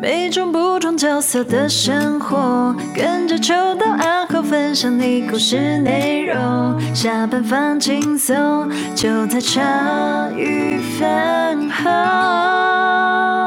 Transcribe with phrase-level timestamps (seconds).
[0.00, 6.78] 每种不同角色的生活，跟着秋到暗号分享你故事内容。
[6.94, 13.37] 下班放轻松，就在茶余饭后。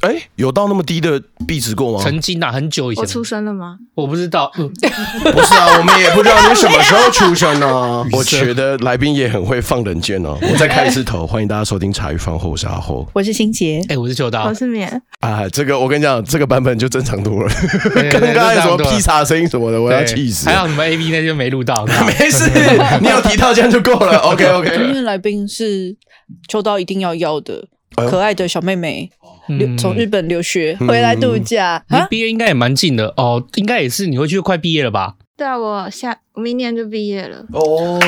[0.00, 2.02] 哎，有到那么低的币值过吗？
[2.02, 3.02] 曾经啊，很久以前。
[3.02, 3.78] 我出生了吗？
[3.94, 4.50] 我不知道。
[4.58, 8.06] 嗯、 不是啊，我们也不知道你什么时候出生呢、 啊。
[8.12, 10.38] 我觉得来宾也很会放冷箭哦。
[10.42, 14.88] 我再开一次头，欢迎大家收听茶余饭后，我是阿后，我是新杰，哎，我是秋刀，我是绵。
[15.20, 17.52] 啊，这个我跟你讲，这个版本就正常多了。
[18.10, 20.48] 刚刚才什么披萨声音什么的，我要气死。
[20.48, 22.48] 还好你们 A B 那就没录到，没事，
[23.00, 24.18] 你有提到这样就够了。
[24.18, 24.76] OK OK。
[24.76, 25.96] 今天来宾是
[26.48, 29.10] 秋刀一定要要的可爱的小妹妹。
[29.76, 33.14] 从日本留学回来度假，离毕业应该也蛮近的。
[33.16, 35.14] 哦，应该也是你会去快毕业了吧？
[35.38, 37.44] 对啊，我下明年就毕业了。
[37.52, 38.00] 哦，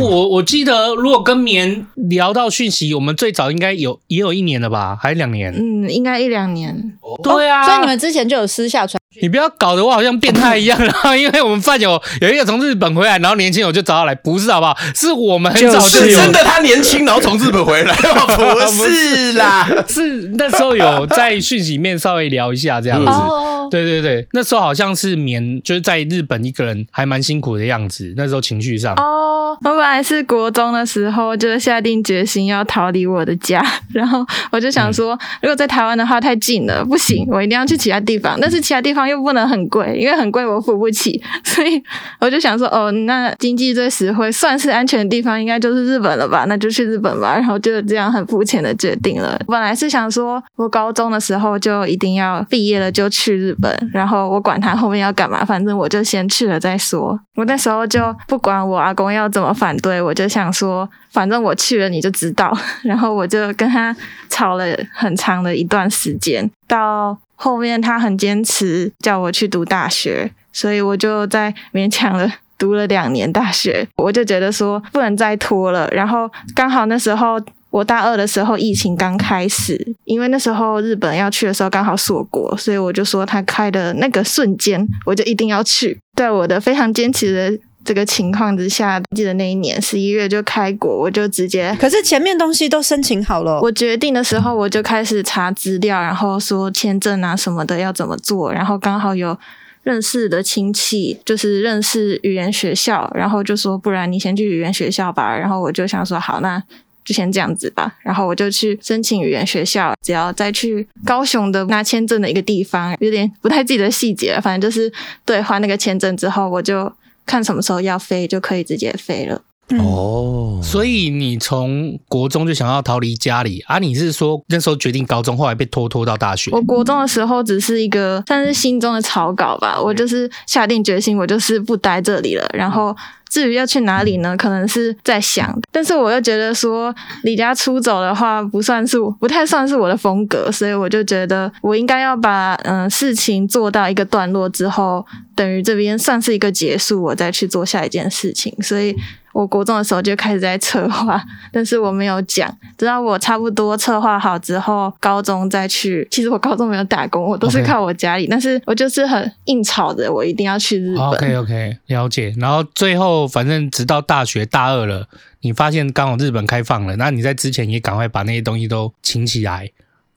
[0.00, 5.52] 我我记得如果跟棉聊到讯息，我们最早应该有也有一年了吧，还是两年？
[5.54, 6.94] 嗯，应该一两年。
[7.22, 8.98] 对啊，所以你们之前就有私下传。
[9.20, 14.74] 你不要搞得我好像变态一样，然后因为我们饭友有一个从日本回来，然后年轻我就找他来，不是好不好？
[14.94, 23.06] 是我们很早就是真的，他年轻然后从日本回来， 不是啦，是那时候有在讯息面稍微聊一下这样子。
[23.06, 28.94] 嗯、对对对，那时候好像是免就是在日本一个人还蛮辛苦的样子，那时候情绪上。
[28.96, 39.04] 哦，我本来是国中的时候就下定决心要逃离我的家， 然后我就想说，如果在台湾的话太近了，不行，我一定要去其他地方，但是其他地方。
[39.04, 41.82] 又不能很贵，因为很贵我付不起，所以
[42.20, 46.46] 我就想说， 哦，那经济最实惠、算是安全的地方，应该就是日本了吧？
[46.48, 47.34] 那就去日本吧。
[47.34, 49.38] 然后就这样很肤浅的决定了。
[49.46, 57.18] 本来是想说，我高中的时候就一定要毕业了就去日本，然后我管他后面要干嘛，反正我就先去了再说。
[57.34, 62.56] 我那时候就不管我阿公要怎么反对，我就想说，反正我去了你就知道。
[62.82, 63.94] 然后我就跟他
[64.28, 67.18] 吵了很长的一段时间，到。
[67.36, 73.86] 后面他很坚持叫我去读大学，所以我就在勉强了读了两年大学。
[73.96, 75.86] 我就觉得说不能再拖了。
[75.90, 77.38] 然后刚好那时候
[77.74, 85.98] 我大二的时候疫情刚开始，因为那时候日本要去的时候刚好锁国，所以我就说他开的那个瞬间我就一定要去。
[86.16, 87.58] 在我的非常坚持的。
[87.84, 91.76] 这个情况之下，记得那一年十一月就开国，我就直接。
[91.78, 99.36] 可是前面东西都申请好了，我决定的时候我就开始查资料，然后说签证啊什么的要怎么做，然后刚好有
[99.82, 106.62] 认识的亲戚，就是认识语言学校，然后就说不然你先去语言学校吧，然后我就想说好，那
[107.04, 114.92] 就先这样子吧，然后我就去申请语言学校，只要再去高雄的拿签证的一个地方，有点不太记得细节了，反正就是
[115.24, 116.92] 兑换那个签证之后，我就。
[117.26, 119.40] 看什么时候要飞，就可以直接飞了。
[119.78, 123.78] 哦，所以你从国中就想要逃离家里啊？
[123.78, 126.50] 你是说那时候决定高中，后来被拖拖到大学？
[126.52, 132.96] 我国中的时候只是一个算是心中的草稿吧，我就是下定决心，我就是不待这里了，然后。
[133.30, 134.36] 至于要去哪里呢？
[134.36, 136.94] 可能是在想，但是我又觉得说
[137.24, 145.04] 离家出走的话，不算是不太算是我的风格，所以我就觉得我应该要把嗯事情做到一个段落之后，
[145.34, 148.94] 等于这边算是一个结束，我再去做下一件事情，所以。
[149.34, 151.20] 我国中的时候就开始在策划，
[151.50, 156.06] 但是我没有讲，直到我差不多策划好之后，高中再去。
[156.08, 161.04] 其实我高中没有打工，我都是靠我家里.但是我就是很硬吵着，我一定要去日本。
[161.04, 162.32] OK OK，了解。
[162.38, 165.08] 然后最后反正直到大学大二了，
[165.40, 169.68] 你发现刚好日本开放了，那你在之前也赶快把那些东西都请起来，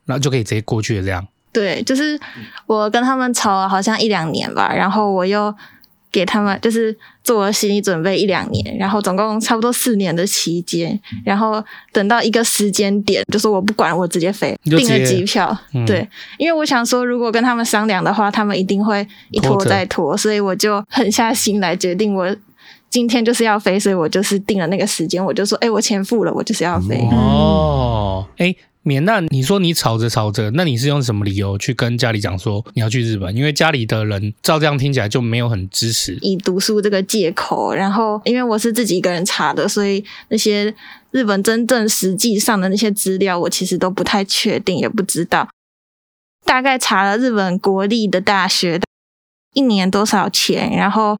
[0.05, 1.03] 然后就可以直接过去了。
[1.03, 1.27] 这样。
[1.51, 2.19] 对，就是
[2.67, 5.51] 我跟他们吵了好像一两年吧，然后我又。
[6.11, 15.55] 给他们就是做了心理准备一两年，然后总共差不多四年的期间，然后等到一个时间点，就是我不管，我直接飞，订了机票。
[15.73, 16.07] 嗯、对，
[16.37, 22.35] 因为我想说，如果跟他们商量的话，他们一定会一拖再拖，拖所以我就狠下心来决定，我
[22.89, 26.97] 今天就是要飞，所以我就是定了那个时间，我就说，哎，我钱付了，我就是要飞。
[27.11, 28.55] 哦，哎。
[28.87, 33.35] 免，那你说你吵着吵着，那你是用什么理由去跟家里讲说你要去日本？
[33.35, 36.17] 因为家里的人照这样听起来就没有很支持。
[36.21, 40.73] 以读书这个借口，然后因为我是自己一个人查的，所以那些
[41.11, 45.47] 日本真正实际上的那些资料，我其实都不太确定，也不知道。
[46.45, 48.79] 大概查了日本国立的大学
[49.53, 51.17] 一年多少钱，然后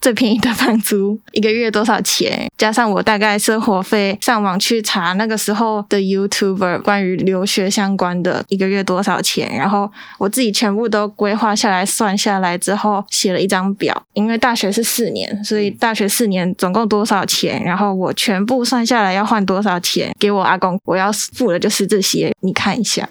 [0.00, 23.08] 最便宜的房租一个月多少钱，加上我大概生活费，上网去查那个时候的 YouTuber 关于留学相关的，一个月多少钱，然后我自己全部都规划下来，算下来之后写了一张表，因为大学是四年，所以大学四年总共多少钱，然后我全部算下来要换多少钱给我阿公，我要付的就是这些，你看一下。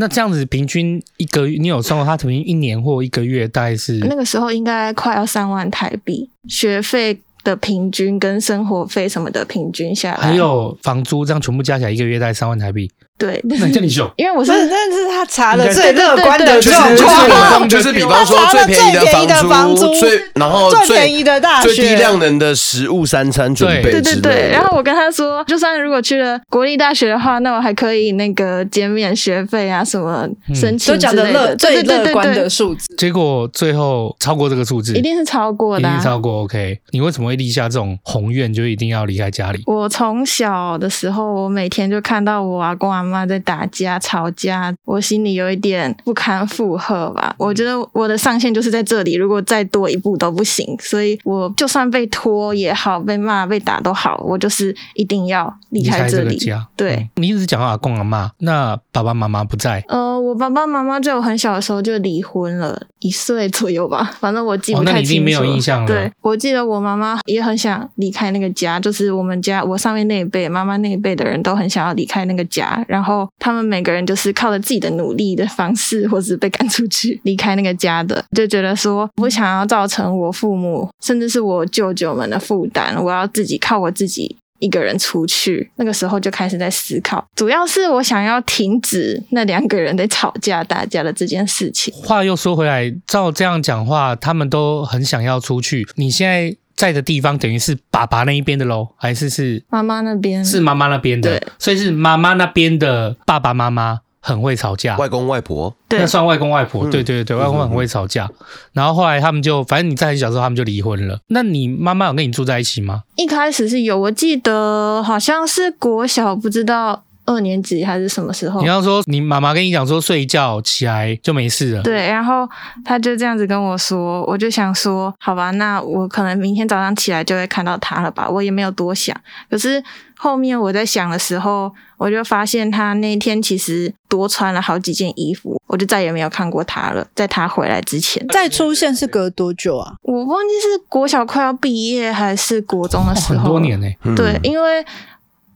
[0.00, 3.98] 那这样子平均一个月，你有算过他平均一年或一个月大概是？
[3.98, 12.90] 那个时候应该快要三万台币，学费的平均跟生活费什么的平均下来，还有房租，这样全部加起来一个月大概三万台币。
[13.20, 18.90] 对，那你这里说， 因为我是，但是他查的最乐观的状况，就是比方说最便
[19.22, 24.48] 宜的房租，最然后最便宜的大学，最低量能的食物三餐准备，对对对。
[24.50, 32.86] 然后我跟他说，就算如果去了国立大学的话，那我还可以那个减免学费啊，什么申请之类的，乐最乐观的数字。
[32.96, 36.42] 结果最后超过这个数字，一定是超过的，一定超过。
[36.44, 39.62] OK，你为什么会立下这种宏愿，就一定要离开家里？
[39.66, 43.98] 我从小的时候，我每天就看到我阿公阿嬷在打架。
[43.98, 47.34] 吵架，我心里有一点不堪负荷吧。
[47.38, 50.76] 我觉得我的上限就是在这里，如果再多一步都不行。
[50.80, 56.38] 所以我就算被拖也好，被骂、被打都好，我就是一定要离开这里。
[56.76, 59.84] 对、嗯，你一直讲到阿公阿妈，那爸爸妈妈不在。
[59.88, 64.10] 呃，我爸爸妈妈在我很小的时候就离婚了，一岁左右吧。
[64.18, 64.90] 反正我记不太清楚。
[64.90, 65.86] 哦，那你已经没有印象了。
[65.86, 73.80] 对，我记得我妈妈也很想离开那个家，就是我们家我上面那一辈、妈妈那一辈的人都很想要离开那个家，然后然后他们每。
[73.82, 85.70] 个人就是靠着自己的努力的方式，或是被赶出去离开那个家的，就觉得说不想要造成我父母，甚至是我舅舅们的负担，我要自己靠我自己一个人出去。
[85.76, 91.94] 那个时候就开始在思考，主要是我想要停止那两个人在吵架打架的这件事情。
[91.94, 95.88] 话又说回来，照这样讲话，他们都很想要出去。
[95.94, 100.42] 你现在在的地方等于是爸爸那一边的喽，还是是妈妈那边？
[100.42, 108.30] 是妈妈那边的，所以是妈妈那边的爸爸妈妈很会吵架，外公外婆，那算外公外婆，对对对，外公很会吵架。
[108.72, 111.20] 然后后来他们就，反正你在很小时候，他们就离婚了。
[111.26, 113.02] 那你妈妈有跟你住在一起吗？
[113.16, 117.04] 一开始是有，我记得好像是国小，不知道。
[117.30, 118.60] 二年级还是什么时候？
[118.60, 121.82] 你要说你妈妈跟你讲说睡一觉起来就没事了。
[121.82, 122.48] 对，然后
[122.84, 128.28] 他就这样子跟我说，我就想说，好吧，那我可能明天早上起来就会看到他了吧。
[128.28, 129.16] 我也没有多想。
[129.48, 129.80] 可是
[130.16, 137.06] 后面我在想的时候，我就发现他那天其实多穿了好几件衣服，我就再也没有看过他了。
[137.14, 139.94] 在他回来之前，再出现是隔多久啊？
[140.02, 143.36] 我忘记是国小快要毕业还是国中的时候。
[143.36, 143.86] 哦，很多年呢。
[144.16, 144.84] 对，因为。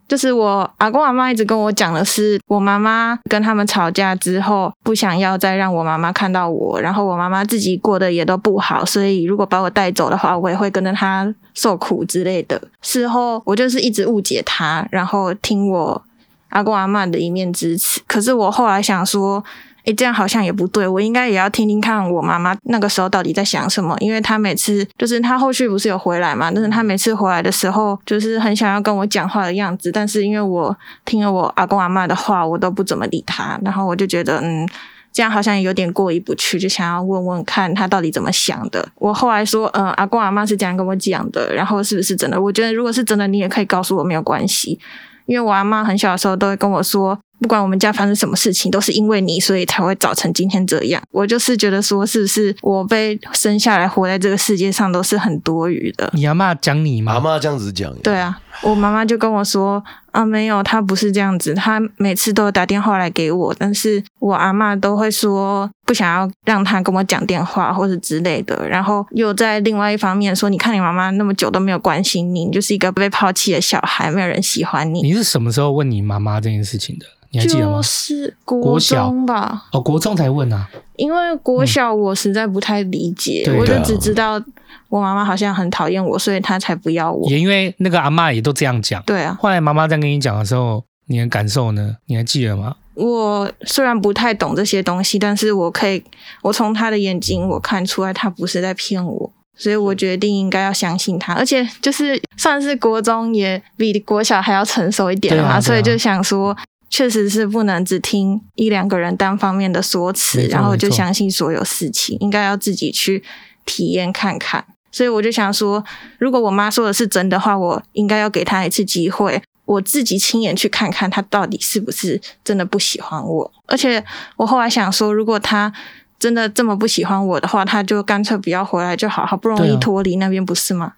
[0.07, 12.61] 就是我阿公阿妈一直跟我讲的是，我妈妈跟他们吵架之后，不想要再让我妈妈看到我，然后我妈妈自己过得也都不好，所以如果把我带走的话，我也会跟着他受苦之类的。
[12.83, 16.03] 事后我就是一直误解他，然后听我
[16.51, 18.01] 阿公阿妈的一面之词。
[18.07, 19.43] 可是我后来想说。
[19.85, 34.67] 诶，这样好像也不对，我应该也要听听看我妈妈那个时候到底在想什么，因为她每次就是她后续不是有回来嘛，但是她每次回来的时候就是很想要跟我讲话的样子，但是因为我听了我阿公阿嬷的话，我都不怎么理她，然后我就觉得嗯，
[35.13, 38.89] 这样好像也有点过意不去，就想要问问看她到底怎么想的。
[38.97, 42.41] 我后来说，嗯，阿公阿嬷是这样跟我讲的，然后是不是真的？
[42.41, 44.79] 我觉得如果是真的，你也可以告诉我，没有关系，
[45.27, 47.19] 因为我阿嬷很小的时候都会跟我说。
[47.45, 51.03] 不管我们家发生什么事情，都是因为你，所以才会造成今天这样。
[51.11, 56.11] 我就是觉得说，是不是我被生下来活在这个世界上都是很多余的？
[56.15, 57.13] 你阿妈讲你吗？
[57.13, 57.95] 阿嬷这样子讲。
[57.97, 75.03] 对啊，我妈妈就跟我说啊，没有，她不是这样子，她每次都打电话来给我，但是我阿妈都会说不想要让她跟我讲电话或者之类的，然后又在另外一方面说，你看你妈妈那么久都没有关心你，你就是一个被抛弃的小孩，没有人喜欢你。
[75.03, 77.05] 你是什么时候问你妈妈这件事情的？
[77.35, 77.79] 你还记得吗？
[77.79, 79.65] 就是国中吧。
[79.73, 80.69] 哦，国中才问啊。
[80.95, 84.41] 因为国小我实在不太理解，嗯、我就只知道
[84.89, 87.29] 我妈妈好像很讨厌我，所以她才不要我。
[87.29, 89.03] 也因为那个阿嬷也都这样讲。
[89.03, 89.37] 对啊。
[89.41, 91.97] 后来妈妈在跟你讲的时候，你的感受呢？
[92.07, 92.77] 你还记得吗？
[92.95, 96.05] 我虽然不太懂这些东西，但是我可以，
[96.43, 101.35] 我从她的眼睛我看出来，她不是在骗我，所以我决定应该要相信她。
[101.35, 106.57] 而且就是算是国中也比国小还要成熟一点了嘛，啊啊、所以就想说。
[106.95, 113.25] 确实是不能只听一两个人单方面的说辞，然后就相信所有事情，应该要自己去
[113.67, 114.65] 体验看看。
[114.93, 115.85] 所以我就想说，
[116.21, 123.53] 如果我妈说的是真的话，我应该要给她一次机会，我自己亲眼去看看她到底是不是真的不喜欢我。
[123.67, 124.05] 而且
[124.37, 125.73] 我后来想说，如果她
[126.21, 130.93] 真的这么不喜欢我的话，她就干脆不要回来就好，好不容易脱离那边，不是吗？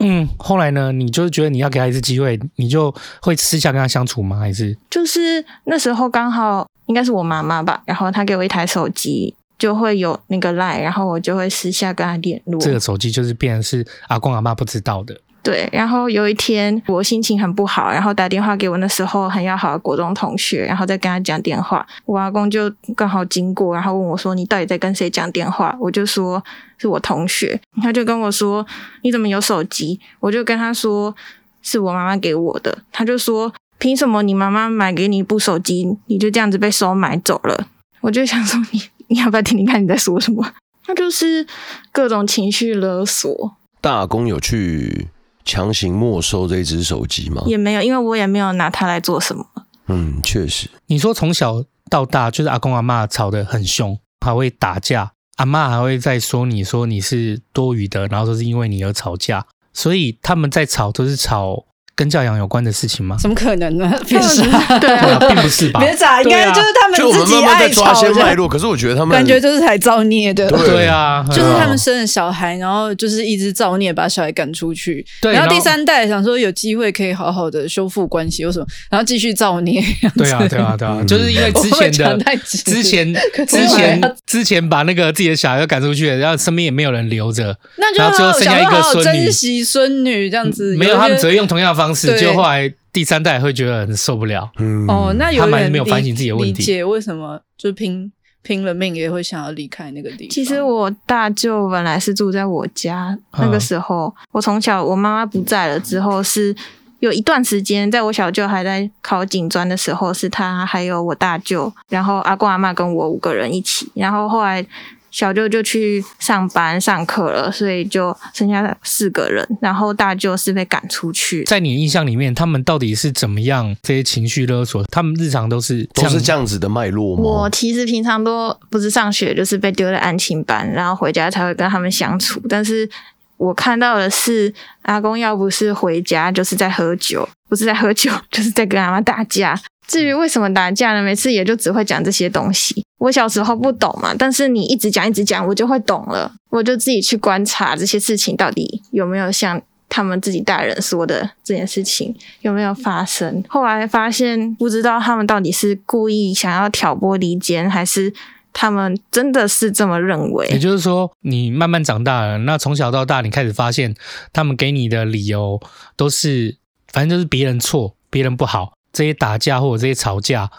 [0.00, 0.90] 嗯，后来呢？
[0.92, 4.38] 你就是觉得你要给他一次机会，你就会私下跟他相处吗？
[4.38, 12.60] 还是就是那时候刚好应该是我妈妈吧，然后她给我一台手机，就会有那个 Line，然后我就会私下跟他联络。
[12.60, 15.20] 这个手机就是变成是阿公阿妈不知道的。
[15.42, 21.86] 对，然后有一天我心情很不好，然后打电话给我那时候很要好的国中同学，然后再跟他讲电话。
[22.04, 26.42] 我阿公就刚好经过，然后问我说：“你到底在跟谁讲电话？”我就说
[26.76, 28.66] 是我同学，他就跟我说
[29.02, 31.14] ：“你怎么有手机？”我就跟他说
[31.62, 37.66] 是我妈妈给我的，他就说：“凭什么你妈妈买给你一部手机，你就这样子被收买走了？”
[38.02, 40.52] 我就想说你你要不要听听看你在说什么？
[40.84, 41.46] 他就是
[41.92, 43.56] 各种情绪勒索。
[43.80, 45.08] 大公有去。
[45.50, 47.42] 强行没收这只手机吗？
[47.46, 49.44] 也没有，因为我也没有拿它来做什么。
[49.88, 50.70] 嗯，确实。
[50.86, 61.64] 你说从小到大，就是阿公阿妈吵得很凶，还会打架，阿妈还会再说你说你是多余的，然后说是因为你而吵架，所以他们在吵都是吵。
[62.00, 63.14] 跟教养有关的事情吗？
[63.20, 63.94] 怎么可能呢？
[64.08, 65.80] 别傻，对啊，并不是吧？
[65.80, 68.48] 别傻，应该就是他们自己爱吵些脉络。
[68.48, 70.48] 可是我觉得他们感觉就是才造孽的。
[70.48, 75.04] 对啊，就是他们生了小孩，然后就是一直造孽，把小孩赶出去。
[75.20, 78.66] 对，然后第三代想说有机会可以好好的修复关系，有什么？
[78.90, 79.84] 然后继续造孽。
[80.16, 83.14] 对啊，对啊，对啊，就是因为之前的之前
[83.46, 90.74] 之前之前把那个自己的小孩赶出去，然后身边也没有人留着，那就好好剩下一个孙女，珍惜孙女这样子。
[90.78, 92.72] 没有，他们只会用同样的方式，就后来。
[92.92, 98.10] 第三代会觉得很受不了，嗯，哦，那有人没有反省自己的问题，理解为什么就拼
[98.42, 100.28] 拼了命也会想要离开那个地方。
[100.28, 106.52] 其实我大舅本来是住在我家，那个时候、嗯、我从小我妈妈不在了之后，是
[106.98, 114.66] 有一段时间，在我小舅还在考警专的时候，是他还有我大舅，然后阿公阿妈跟我五个人一起，然后后来。
[115.10, 119.46] 小舅就去上班上课了，所以就剩下四个人。
[119.60, 121.44] 然后大舅是被赶出去。
[121.44, 123.74] 在你印象里面，他们到底是怎么样？
[123.82, 127.22] 这些情绪勒索，他们日常都是都是这样子的脉络吗？
[127.22, 132.40] 我其实平常都不是上学，就是被丢在安亲班，然后回家才会跟他们相处。
[132.48, 132.88] 但是
[133.36, 134.52] 我看到的是，
[134.82, 139.60] 阿公要不是回家，就是在喝酒；不是在喝酒，就是在跟阿妈打架。
[139.88, 141.02] 至于为什么打架呢？
[141.02, 142.84] 每次也就只会讲这些东西。
[143.00, 146.30] 我小时候不懂嘛，但是你一直讲一直讲，我就会懂了。
[146.50, 153.42] 我就自己去观察这些事情到底有没有像他们自己大人说的这件事情有没有发生。
[153.48, 158.12] 后来发现，不知道他们到底是故意想要挑拨离间，还是
[158.52, 160.46] 他们真的是这么认为。
[160.48, 163.94] 也就是说，你慢慢长大了，那从小到大，你开始发现
[164.32, 165.58] 他们给你的理由
[165.96, 166.58] 都是，
[166.92, 168.72] 反正就是别人错，别人不好。
[168.92, 170.50] 这些打架或者这些吵架，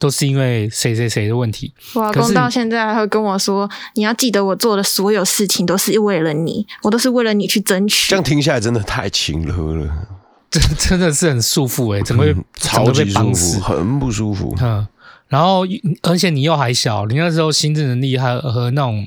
[0.00, 1.72] 都是因为谁谁谁的问题。
[1.94, 10.08] 我老公到现在还会跟我说：“你要记得，我做的所有事情都是为了你，我都是为了你去争取。”这样听下来真的太情勒了，
[10.50, 14.56] 这 真的是很束缚哎，怎么会超级束缚，很不舒服。
[14.60, 14.84] 嗯，
[15.28, 15.60] 然后
[16.02, 19.06] 而且你又还小，你那时候心智能力还和那种。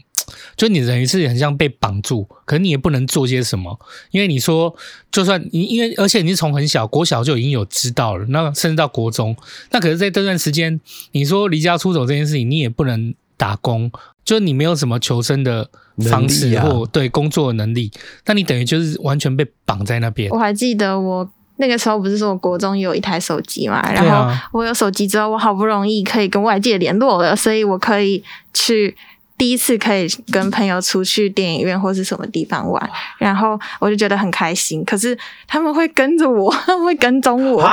[0.55, 3.79] 就你等于是很像被绑住，可是你也不能做些什么，
[4.11, 4.75] 因为你说，
[5.11, 9.35] 就算你因为，而且你是从很小国小就已经有知道了，那甚至到国中，
[9.71, 10.79] 那可是在这段时间，
[11.11, 13.91] 你说离家出走这件事情，你也不能打工，
[14.23, 15.69] 就你没有什么求生的
[16.09, 17.91] 方式或对工作的能力，
[18.25, 20.29] 那你等于就是完全被绑在那边。
[20.31, 28.23] 我还记得我那个时候不是说我国中有一台手机嘛，然后我有手机之后，我好不容易可以跟外界联络了，所以我可以
[28.53, 28.95] 去。
[29.37, 34.83] 第一次可以跟朋友出去电影院或是什么地方玩，然后我就觉得很开心。
[34.85, 37.67] 可是他们会跟着我， 他们会跟踪我，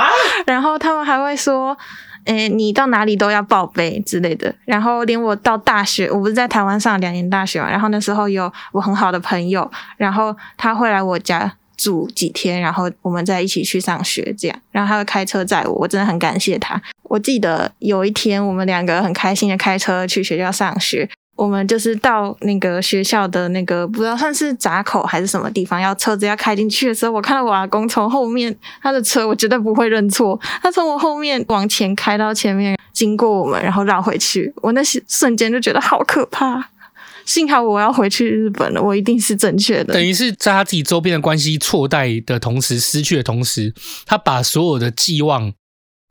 [0.45, 1.77] 然后他们还会说
[2.25, 16.81] ：“诶，你到哪里都要报备之类的。”然后连我到大学，我不是在台湾上两年大学嘛，然后那时候有我很好的朋友，然后他会来我家住几天，然后我们再一起去上学，这样，然后他会开车载我，我真的很感谢他。
[17.03, 21.09] 我记得有一天，我们两个很开心的开车去学校上学。
[21.41, 30.39] 我们就是到那个学校的那个不知道算是闸口还是什么地方，要车子要开进去的时候，我看到我阿公从后面他的车，我绝对不会认错。
[30.61, 34.53] 他从我后面往前开到前面，经过我们，然后绕回去。
[34.57, 36.69] 我那些瞬间就觉得好可怕。
[37.25, 39.95] 幸好我要回去日本了，我一定是正确的。
[39.95, 43.73] 等于是在他自己周边的关系错待的同时，失去的同时，
[44.05, 45.51] 他把所有的寄望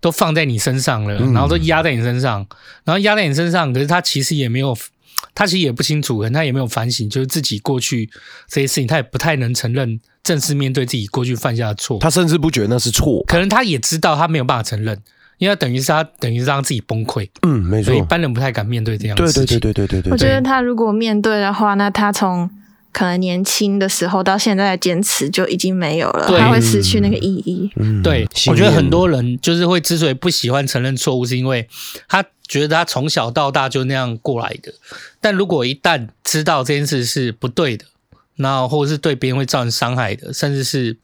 [0.00, 2.44] 都放在你身上了，然后都压在你身上，
[2.82, 4.76] 然后压在你身上，可是他其实也没有。
[5.34, 8.08] 他其实也不清楚，可能他也没有反省，就是自己过去
[8.48, 11.98] 这些事情，他也不太能承认，正式面对自己过去犯下的错。
[11.98, 14.98] 他甚至不觉得那是错，可能他也知道他没有办法承认，
[15.38, 17.28] 因为等于是他等于是让自己崩溃。
[17.42, 19.58] 嗯，没错，一般人不太敢面对这样的事情。
[19.58, 20.12] 对对对对对对。
[20.12, 22.48] 我觉得他如果面对的话，那他从
[22.92, 27.70] 可能年轻的时候到现在的坚持就已经没有了，他会失去那个意义。
[27.76, 31.68] 嗯，对，我觉得很多人就是会之所以不喜欢承认错误，是因为
[32.08, 34.72] 他觉得他从小到大就那样过来的。
[35.20, 37.84] 但如果一旦知道这件事是不对的，
[38.36, 40.96] 那或者是对别人会造成伤害的，甚至是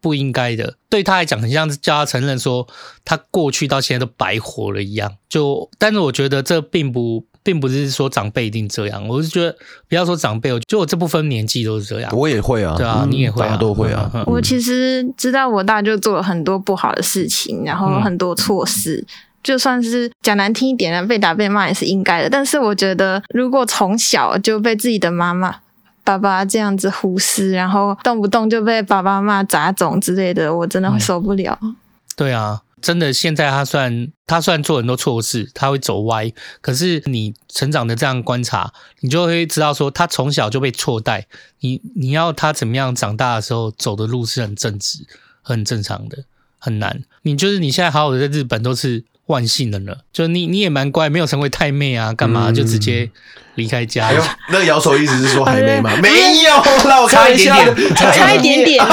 [0.00, 2.66] 不应该的，对他来讲，很像是叫他承认说
[3.04, 5.16] 他过去到现在都白活了一样。
[5.28, 7.26] 就，但是我觉得这并不。
[7.46, 9.56] 并不是说长辈一定这样，我是觉得
[9.88, 12.10] 不要说长辈，就我这部分年纪都是这样。
[12.12, 14.10] 我也会啊，对啊，你也会啊，大家都会啊。
[14.26, 19.06] 我其实知道我大舅做了很多不好的事情，然后很多错事，嗯、
[19.44, 22.28] 就算是讲难听一点，被打被骂也是应该的。
[22.28, 25.58] 但是我觉得，如果从小就被自己的妈妈、
[26.02, 31.56] 爸爸这样子忽视，然后动不动就被爸爸妈妈砸肿之类的，我真的会受不了。
[31.62, 31.76] 嗯、
[32.16, 32.62] 对啊。
[32.82, 36.30] 真的，现在他算他算做很多错事，他会走歪。
[36.60, 41.26] 可是你成长的这样观察，你就会知道说，他从小就被错待。
[41.60, 44.98] 你你要他怎么样长大的时候走的路是很正直、
[45.42, 46.24] 很正常的，
[46.58, 47.02] 很难。
[47.22, 53.10] 你就是你现在好好的在日本都是万幸的了，就你你也蛮乖，没有成为太妹啊，干嘛、嗯、就直接
[53.54, 54.06] 离开家。
[54.06, 55.90] 哎、那个摇手意思是说还没吗？
[56.00, 56.10] 没
[56.42, 58.84] 有，那我差一点点，差一点点。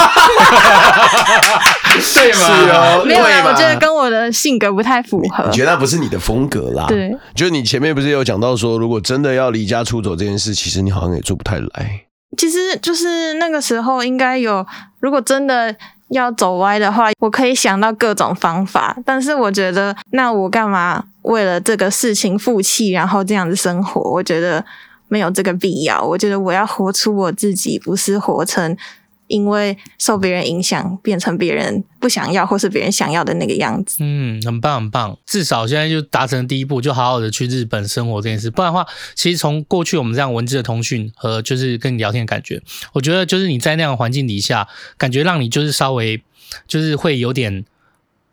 [2.00, 2.38] 对吗？
[2.38, 5.44] 是哦，没有啊，我觉得跟我的性格不太符合。
[5.46, 6.86] 你觉得那不是你的风格啦？
[6.88, 12.04] 对，就是你前面不是有讲到说，如果真的要离家出走这件事，其实你好像也做不太来。
[12.36, 14.66] 其实就是那个时候应该有，
[14.98, 15.74] 如果真的
[16.08, 18.96] 要走歪的话，我可以想到各种方法。
[19.04, 24.00] 但是我觉得，那我干嘛为了这个事情负气，然后这样子生活？
[24.00, 24.64] 我觉得
[25.08, 26.02] 没有这个必要。
[26.02, 28.76] 我觉得我要活出我自己，不是活成。
[29.26, 33.98] 因为受别人影响，变成别人不想要或是别人想要的那个样子。
[34.00, 38.50] 嗯，很棒很棒，至少现在就达成第一步，就好好的去日本生活这件事。
[38.50, 42.62] 不然的话，其实从过去我们这样文字的通讯和就是跟你聊天的感觉，
[42.92, 46.22] 我觉得就是你在那样环境底下，感觉让你就是稍微
[46.66, 47.64] 就是会有点。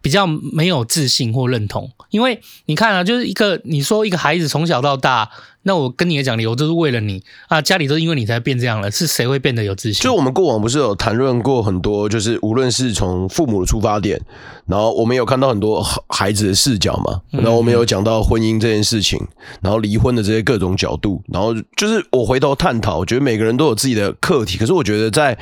[0.02, 5.30] 比较没有自信或认同，因为你看啊，就是一个你说一个孩子从小到大，
[5.62, 10.02] 那我跟你也讲理由就是为了你啊，家里都因为你才变这样了，是谁会变得有自信？
[10.02, 14.20] 就我们过往不是有谈论过很多，就是无论是从父母的出发点，
[14.66, 19.20] 然后我们有看到很多孩子的视角嘛，然后我们有讲到婚姻这件事情，
[19.62, 25.38] 然后离婚的这些各种角度，然后就是我回头探讨，我觉得每个人都有自己的课题，可是我觉得在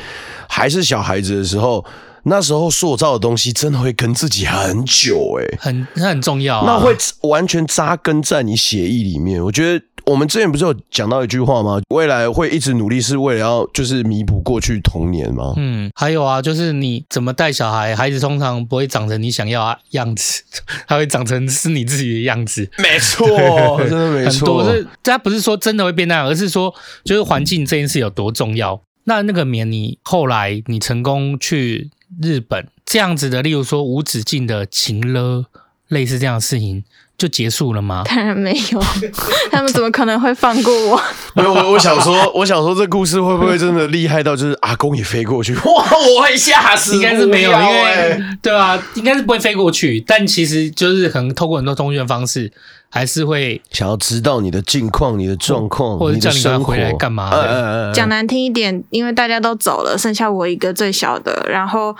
[0.49, 1.85] 还是小孩子的时候。
[2.29, 6.95] 那时候塑造的东西真的会跟自己很久哎、欸，很那很重要、啊，那会
[7.27, 9.43] 完全扎根在你血液里面。
[9.43, 11.81] 我觉得我们之前不是有讲到一句话吗？
[11.89, 15.53] 未来会一直努力是为了要就是弥补过去童年吗？
[15.57, 20.41] 嗯，还有啊，就是你怎么带小孩，孩子通常不会长成你想要的样子，
[20.87, 22.69] 他会长成是你自己的样子。
[22.77, 23.27] 没错，
[23.87, 24.31] 真的没错。
[24.31, 28.81] 很多是，他不是说真的会变那样，而是说就是环境这件事有多重要。
[29.05, 31.89] 那那个棉，你后来你成功去。
[32.21, 32.67] 日本。
[32.85, 35.45] 这样子的，例如说无止境的情勒，
[35.87, 36.83] 类似这样的事情
[37.19, 38.03] 就结束了吗？
[38.05, 38.81] 当然没有，
[39.51, 41.01] 他们怎么可能会放过我？
[41.35, 45.53] 没有，我我想说，我想说，这故事会不会真的厉害到就是阿公也飞过去？
[45.67, 46.95] 哇，我会吓死！
[46.95, 49.99] 应该是没有，因为对啊，应该是不会飞过去。
[50.07, 52.49] 但其实就是可能透过很多通讯方式，
[52.89, 57.91] 还是会想要知道你的近况、你的状况，或者叫你赶快回来干嘛的？
[57.93, 61.93] 讲难听一点，因为大家都走了，剩下我一个最小的，然后。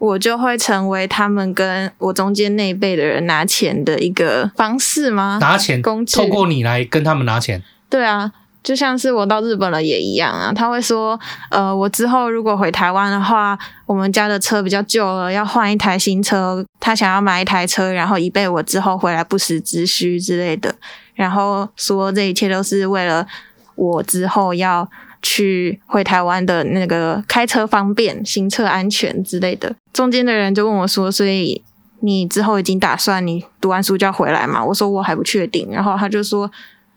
[0.00, 5.36] 我就会成为他们跟我中间那一辈的人拿钱的一个方式吗？
[5.42, 7.62] 拿钱工具，透过你来跟他们拿钱。
[7.90, 8.32] 对啊，
[8.62, 10.54] 就像是我到日本了也一样啊。
[10.54, 16.64] 他会说，呃，我之后如果回台湾的话，我们家的车比较旧了，要换一台新车。
[16.80, 20.74] 他想要买一台车，然后以备我之后回来不时之需之类的。
[21.14, 23.26] 然后说这一切都是为了
[23.74, 24.88] 我之后要。
[25.22, 31.62] 去回台湾的那个开车方便、行车安全之类的，中间的人就问我说：“所以
[32.00, 36.50] 你之后已经打算你读完书就要回来嘛？”我说：“我还不确定。”然后他就说：“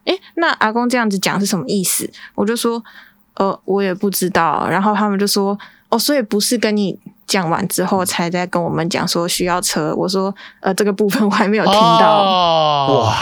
[0.05, 2.83] 诶，那阿公这样子讲是什么意思？”我就说
[3.35, 5.57] ：“呃，我也不知道。”然后他们就说
[5.89, 6.99] ：“哦，所以不是跟你。”
[7.33, 9.91] 讲完之后，才在跟我们讲说需要车。
[9.95, 12.21] 我说，呃，这个部分我还没有听到。
[12.21, 13.15] 哦、哇，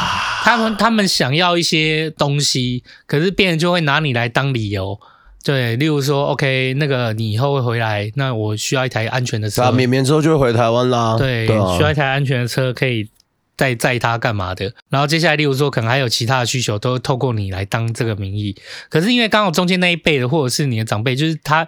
[0.43, 4.99] 他们他们想要一些东西，可是别人就会拿你来当理由。
[5.45, 9.71] 对，例如说，OK，那个你以后会回来，那我需要一台安全的车。
[9.71, 11.15] 绵绵之后就会回台湾啦。
[11.17, 13.07] 对，对啊、需要一台安全的车，可以
[13.55, 14.73] 再载他干嘛的。
[14.89, 18.57] 然后接下来，例如说，可能还有其他的需求，都透过你来当这个名义。
[18.89, 21.65] 可是因为刚好中间那一辈的，或者是你的长辈，就是他。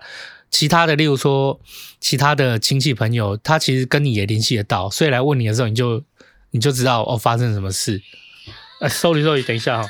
[0.54, 1.60] 其他的，例如说，
[2.00, 6.04] 其他的亲戚朋友，他其实跟你也联系得到，所以来问你的时候，你就
[6.52, 8.00] 你就知道哦发生什么事。
[8.80, 9.89] 呃，sorry sorry，等一下哈、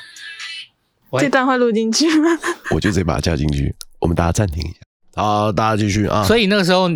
[1.09, 2.29] 哦，这段会录进去吗？
[2.71, 3.75] 我就直接把它加进去。
[3.99, 6.23] 我们大家暂停一下，好，大家继续啊。
[6.23, 6.89] 所以那个时候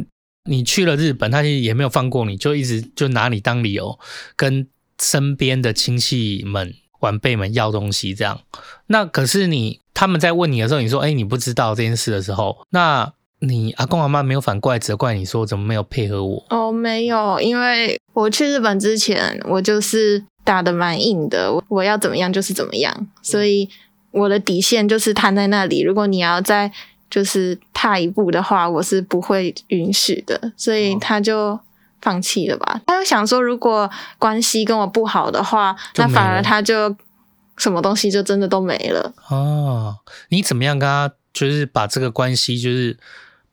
[0.46, 4.00] 你去了日本，他其实也没有放过你，就一直就拿你当理由，
[4.38, 4.68] 跟
[5.02, 8.40] 身边的亲戚们、晚辈们要东西这样。
[8.86, 16.46] 那可是你他们在问你的时候，你说哎你不知道这件事的时候，那你阿公阿妈没有反过来责怪你说怎么没有配合我？
[16.50, 20.24] 哦，没有，因为我去日本之前，我就是。
[20.48, 23.68] 打得蛮硬的，我我要怎么样就是怎么样，所以
[24.12, 25.82] 我的底线就是摊在那里。
[25.82, 26.72] 如果你要再
[27.10, 31.60] 就是踏一步的话，我是不会允许的，所以他就
[32.02, 32.80] 放弃了吧。
[32.88, 36.96] 他就想说，如果关系跟我不好的话，那反而他就
[37.58, 39.14] 什么东西就真的都没了。
[39.30, 39.98] 哦，
[40.30, 42.98] 你怎么样跟他就是把这个关系就是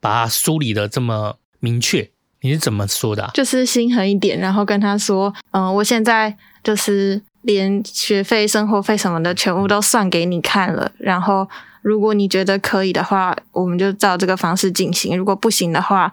[0.05, 2.11] 把它梳理的这么明确？
[2.43, 3.31] 你是怎么说的啊？
[3.33, 6.37] 就是心狠一点，然后跟他说，嗯，我现在。
[6.65, 11.47] 就是连学费、生活费什么的全部都算给你看了，然后
[11.83, 16.11] 如果你觉得可以的话，我们就照这个方式进行；如果不行的话，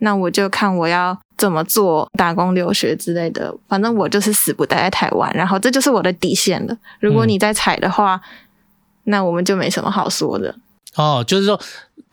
[0.00, 3.56] 那我就看我要怎么做，打工、留学之类的。
[3.66, 6.76] 反正我就是死不待在台湾，然后这就是我的底线了。
[7.00, 8.20] 如果你再踩的话，嗯，
[9.04, 10.54] 那我们就没什么好说的。
[10.96, 11.58] 哦，就是说。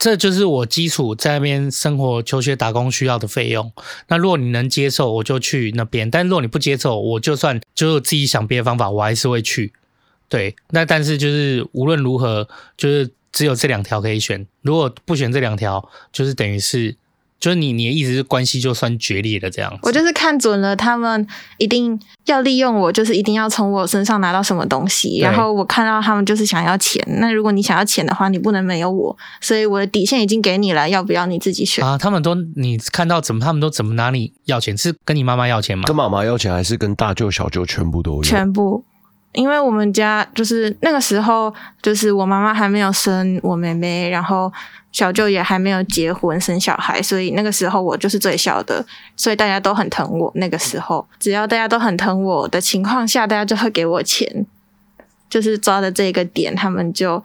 [0.02, 3.70] 这就是我基础在那边生活、求学、打工需要的费用。
[4.08, 9.72] 那如果你能接受，我就去那边；但如果你不接受，我就算就自己想别的方法，我还是会去。
[10.28, 14.44] 对，那但是就是无论如何，就是只有这两条可以选。
[14.62, 16.96] 如果不选这两条，就是等于是。
[17.42, 19.76] 就是你，你的意思是关系就算决裂了这样。
[19.82, 21.26] 我就是看准了，他们
[21.58, 25.18] 一定要利用我，就是一定要从我身上拿到什么东西。
[25.18, 27.04] 然后我看到他们就是想要钱。
[27.18, 29.16] 那如果你想要钱的话，你不能没有我。
[29.40, 31.84] 所以我的底线已经给你了，要不要你自己选？
[31.84, 34.78] 啊，他们都你看到怎么，他们都怎么拿你要钱？
[34.78, 35.82] 是跟你妈妈要钱吗？
[35.88, 38.22] 跟妈妈要钱，还是跟大舅、小舅全部都有？
[38.22, 38.84] 全部。
[39.32, 44.52] 因为我们家就是那个时候，就是我妈妈还没有生我妹妹，然后
[44.92, 48.84] 小舅也还没有结婚生小孩，所以那个时候我就是最小的，
[49.16, 50.30] 所以大家都很疼我。
[50.34, 54.46] 那个时候，只要大家都很疼我的情况下，大家就会给我钱，
[55.30, 57.16] 就是抓的这个点，他们就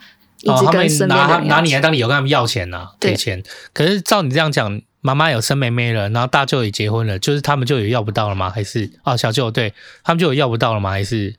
[0.43, 3.43] 一直跟身边、哦、他们拿拿你来当理由跟他们要钱呢、啊，给钱。
[3.73, 8.49] 可是照你这样讲，妈妈有生妹妹了，然后大舅也结婚了，就是他们就有要不到了吗？
[8.49, 9.73] 还是啊、哦，小舅对
[10.05, 10.91] 他们就有要不到了吗？
[10.91, 11.35] 还是？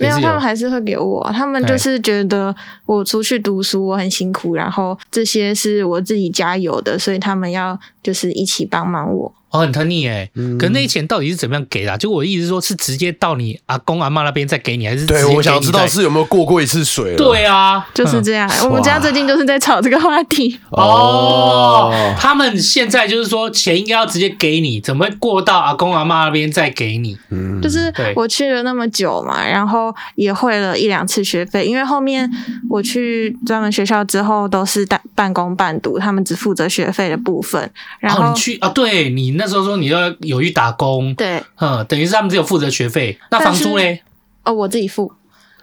[0.00, 1.30] 没有，他们还是会给我。
[1.32, 2.54] 他们就是觉得
[2.86, 9.32] 我出去读书，我很辛苦，然后这些是我自己加油的，所以他们要就是一起帮忙我。
[9.50, 11.96] 哦，很疼你哎、嗯，可是那些钱到底是怎么样给的、啊？
[11.96, 15.04] 就我的意思是说，是直接到你阿公阿妈那边再给你，还是？
[15.04, 17.16] 对，我想知道是有没有过过一次水？
[17.16, 18.48] 对啊， 就是这样。
[18.62, 20.56] 我们家最近就是在吵这个话题。
[20.70, 27.18] 哦，哦，他们现在就是说钱应该要直接给你，怎么会过到阿公阿妈那边再给你？
[27.30, 32.30] 嗯，就是我去了那么久嘛，然后也汇了一两次学费，因为后面
[32.68, 37.68] 我去专门学校之后都是半半工半读，他们只负责学费的部分。
[37.98, 38.68] 然后、哦、你去啊？
[38.68, 39.39] 对你。
[39.40, 44.02] 那时候说你要有去打工，对，嗯，等于是他们只有负责学费，那房租嘞？
[44.44, 45.10] 哦，我自己付。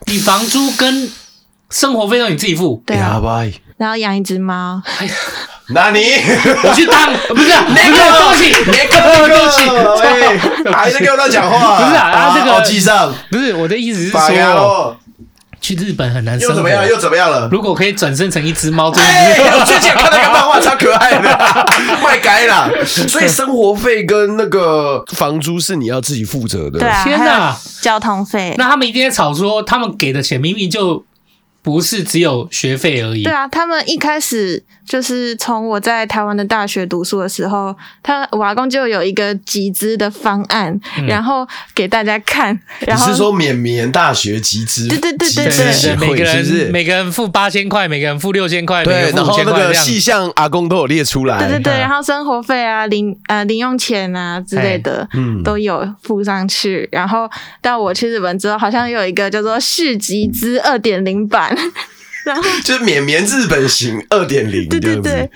[0.07, 1.11] 你房租跟
[1.69, 2.81] 生活费都你自己付？
[2.85, 3.21] 对啊。
[3.77, 4.81] 然后养一只猫。
[5.69, 5.99] 那你
[6.63, 8.93] 我去当 不是那个东西，那个
[9.27, 11.83] 东西，还是给我乱讲话？
[11.83, 13.13] 不是啊，啊这个记上。
[13.29, 14.97] 不是我的意思是说。
[15.67, 16.87] 去日本很难生活，又怎么样？
[16.87, 17.49] 又怎么样了？
[17.51, 19.03] 如果可以转生成一只猫，最
[19.79, 21.29] 近看那个漫画超可爱的，
[22.01, 22.69] 卖该啦。
[22.85, 26.79] 所以生活费跟那个房租是你要自己负责的。
[26.79, 28.55] 对啊，天哪，交通费。
[28.57, 31.03] 那他们一定在吵说，他们给的钱明明就。
[31.63, 33.23] 不是只有学费而已。
[33.23, 41.45] 对啊，他们一开始就是从我在台湾的大学读书的时候，他我阿公就有一个集资的方案，嗯，然后
[41.75, 42.57] 给大家看。
[42.79, 44.87] 然后你是说缅甸大学集资？
[44.87, 51.37] 对对对对对，对，每个人每个人付八千块，每个人付六千块，对，然后那个细项阿公都有列出来。
[51.37, 56.87] 对对对，然后生活费啊、零呃零用钱啊之类的，嗯，都有付上去。
[56.91, 57.29] 然后
[57.61, 61.53] 到我去日本之后，好像有一个叫做市集资二点零版。
[62.27, 65.29] 然后 就是绵绵日本型二点零，对对对。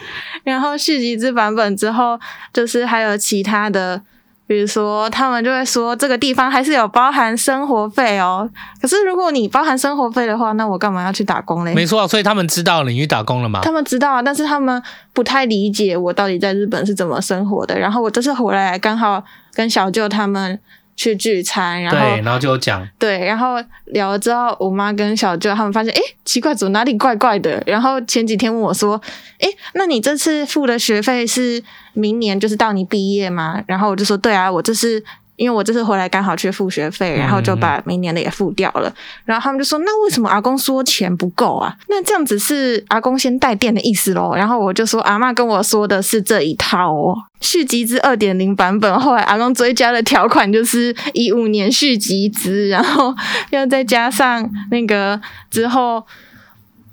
[0.43, 2.19] 然后续集之版本之后，
[2.54, 4.01] 就是还有其他的，
[4.45, 8.49] 比如说他们就会说这个地方还是有包含生活费哦。
[8.82, 11.73] 可是如果你包含生活费的话，那我干嘛要去打工嘞？
[11.73, 13.62] 没错，所以他们知道你去打工了吗？
[13.63, 14.82] 他们知道啊，但是他们
[15.13, 17.80] 不太理解我到底在日本是怎么生活的。
[17.80, 19.23] 然后我这次回来刚好
[19.54, 20.60] 跟小舅他们。
[21.01, 27.63] 去聚餐，然后对，然后就讲对，然后聊了之后，我妈跟小舅他们发现，哎，奇怪，怎么哪里怪怪的？
[27.65, 29.01] 然后前几天问我说，
[29.39, 33.63] 哎，那你这次付的学费是明年就是到你毕业吗？
[33.65, 35.03] 然后我就说，对啊，我这是
[35.41, 38.93] 因为我这次回来刚好去付学费，然后就把明年的也付掉了。
[39.25, 41.75] 然后他们就说：“那为什么阿公说钱不够啊？
[41.89, 48.99] 那这样子是阿公先带电的意思喽？”然后我就说：“阿嬷跟我说的是这一套哦，续集资二点零版本。
[48.99, 53.15] 后来阿公追加的条款就是一五年续集资，然后
[53.49, 56.06] 要再加上那个之后。”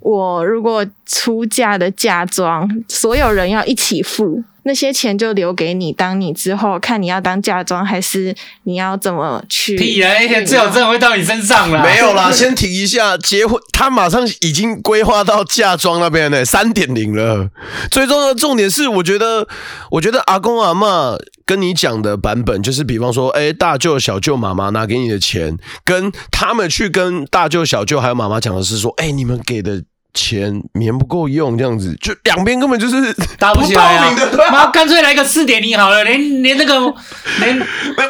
[0.01, 9.75] 我如果出嫁的嫁妆，所有人要一起付，那些钱就留给你，当你之后看你要当嫁妆还是你要怎么去？
[9.79, 10.21] 屁啊！
[10.21, 11.83] 一天只有这种会到你身上了。
[11.83, 17.49] 没有啦，先提一下，结婚他马上已经规划到嫁妆那边呢，三点零了。
[17.91, 19.49] 最重要的重点是，我觉得，
[19.93, 29.83] 我觉得阿公阿妈跟你讲的版本，就是比方说，哎、欸，大舅、小舅、妈妈拿给你的钱，跟他们去跟大舅、小舅还有妈妈讲的是说，哎、欸，你们给的。
[30.14, 34.14] 钱棉不够用，这样子就两边根本就是搭不起来啊！
[34.51, 36.92] 妈，干脆来个四点零好了，连连那个
[37.40, 37.57] 连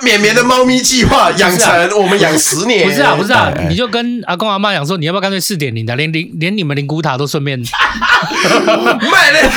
[0.02, 2.88] 绵绵的猫咪计划养成，我们养十年。
[2.88, 7.58] 不是啊，不是啊，你就跟阿公阿妈讲说，你要不要干脆四点零的，连零连你们灵骨塔都顺便
[9.10, 9.50] 卖了，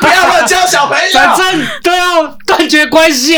[0.00, 3.34] 不要乱教小朋友，反正都要断绝关系。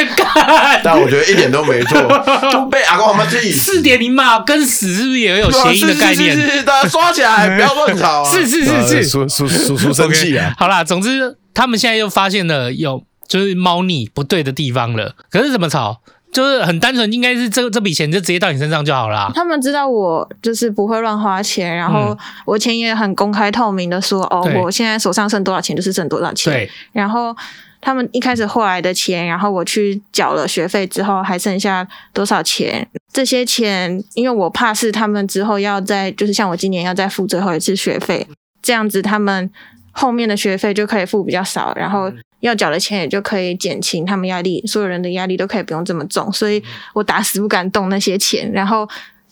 [0.82, 2.00] 但我觉得一点都没错，
[2.52, 3.52] 都被阿公阿妈气。
[3.52, 6.34] 四点零嘛，跟死是不是也有谐音的概念？
[6.36, 8.24] 是是是，大家刷起来，不要乱吵。
[8.30, 8.46] 是。
[8.46, 10.54] 是是是，叔叔叔叔生气啊！
[10.58, 15.14] 好啦，总之他们现在又发现了有就是猫腻不对的地方了。
[15.30, 16.00] 可是怎么吵？
[16.32, 19.30] 就是很单纯，应该是这这笔钱就直接到你身上就好了。
[19.34, 26.52] 他们知道我就是不会乱花钱，然后我钱也很公开透明的说，哦，我现在手上剩多少钱就是剩多少钱。
[26.52, 27.36] 对，然后。
[27.82, 32.88] 他们一开始汇来的钱，然后我去缴了学费之后，还剩下多少钱？
[33.12, 38.26] 这些钱，因为我怕是他们之后要再，就是像我今年要再付最后一次学费，
[38.62, 39.50] 这样子他们
[39.90, 46.62] 后面的学费就可以付比较少，然后要缴的钱也就可以减轻他们压力，所有人的压力都可以不用这么重，所以
[46.94, 48.88] 我打死不敢动那些钱，然后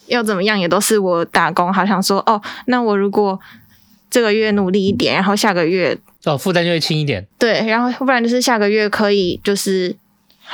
[0.07, 3.39] 要怎么样也都是我打工，好想说哦，那我如果
[4.11, 5.97] 这个月努力一点，然后下个月。
[6.25, 7.27] 哦，负担就会轻一点。
[7.39, 9.97] 对，然后不然就是下个月可以就是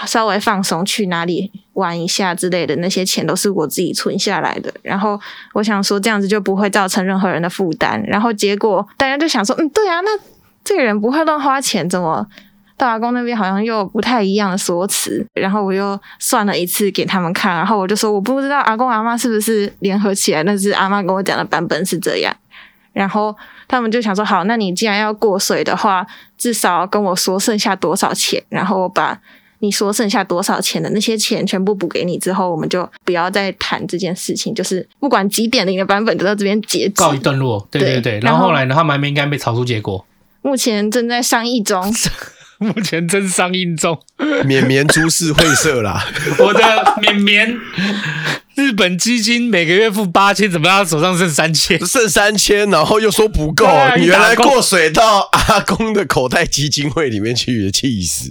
[0.07, 4.73] 稍微放松，去哪里玩一下之类的，那些钱都是我自己存下来的。
[4.83, 5.19] 然后
[5.55, 8.01] 我想说这样子就不会造成任何人的负担。
[8.07, 10.11] 然后结果大家就想说，嗯，对啊，那
[10.63, 12.25] 这个人不会乱花钱，怎么
[12.77, 15.27] 到阿公那边好像又不太一样的说辞？
[15.35, 22.37] 然后我又算了一次给他们看，然后我就说我不知道阿公阿妈是不是联合起来，但是阿妈跟我讲的版本是这样。
[22.97, 23.37] 然后
[23.69, 26.07] 他们就想说，好，那你既然要过水的话，
[26.39, 29.21] 至少跟我说剩下多少钱，然后我把
[29.59, 37.69] 你说剩下多少钱的那些钱全部补给你之后，我们就不要再谈这件事情，就是不管几点零的版本都到这边结束，告一段落。
[37.71, 40.07] 对对对，对然后后来呢，他们还没应该被炒出结果，
[40.41, 41.85] 目前正在商议中，
[42.57, 44.01] 目前正商议中，
[44.47, 46.03] 绵绵株式会社啦，
[46.41, 47.59] 我的绵绵。
[48.57, 51.79] 日本基金每个月付八千，怎么他手上剩三千？
[51.85, 58.31] 剩三千，然后又说不够，啊、你原来过水到阿公的口袋基金会里面去，气死！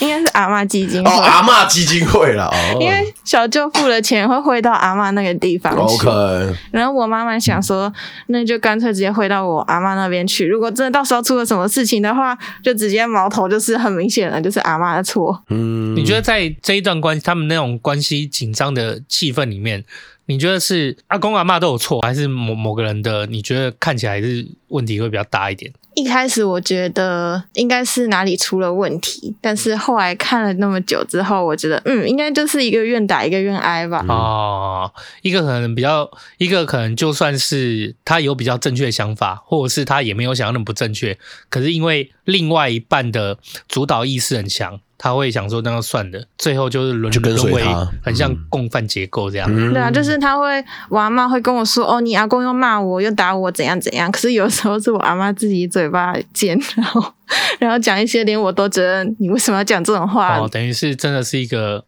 [0.00, 2.78] 应该是阿嬷基金会哦，阿嬷基金会了哦。
[2.78, 6.06] 因为小舅付了钱会汇到阿嬷那个地方去。
[6.06, 6.54] OK。
[6.70, 7.90] 然后我妈妈想说，
[8.26, 10.44] 那就干脆直接汇到我阿嬷那边去。
[10.44, 15.42] 如果真的到时候出了什么事情的话，就直接矛头就是很明显了，就是阿嬷的错。
[15.48, 19.84] 嗯，你觉得在这一段关系，他们那种关系紧张的气氛里面，
[20.26, 23.26] 你觉得是阿公阿嬷都有错，还是某某个人的？
[23.26, 25.72] 你觉得看起来是问题会比较大一点？
[25.94, 34.04] 一开始我觉得应该是哪里出了问题，但是后来看了那么久之后，我觉得嗯，应该就是一个愿打一个愿挨吧。
[34.06, 44.78] 哦，一个可能比较，一个可能就算是他有比较正确的想法，或者是他也没有想要那么不正确，可是因为另外一半的主导意识很强。
[44.98, 47.64] 他会想说，那个算的，最后就是沦沦为
[48.02, 49.48] 很像共犯结构这样。
[49.50, 54.10] 嗯、对啊，就是他会，我阿妈会跟我说，哦，你阿公又骂我，又打我，怎样怎样。
[54.10, 57.12] 可是有时候是我阿妈自己嘴巴尖，然后
[57.58, 60.38] 然后讲一些连我都觉得你为什么要讲这种话？
[60.38, 61.84] 哦，等于是真的是一个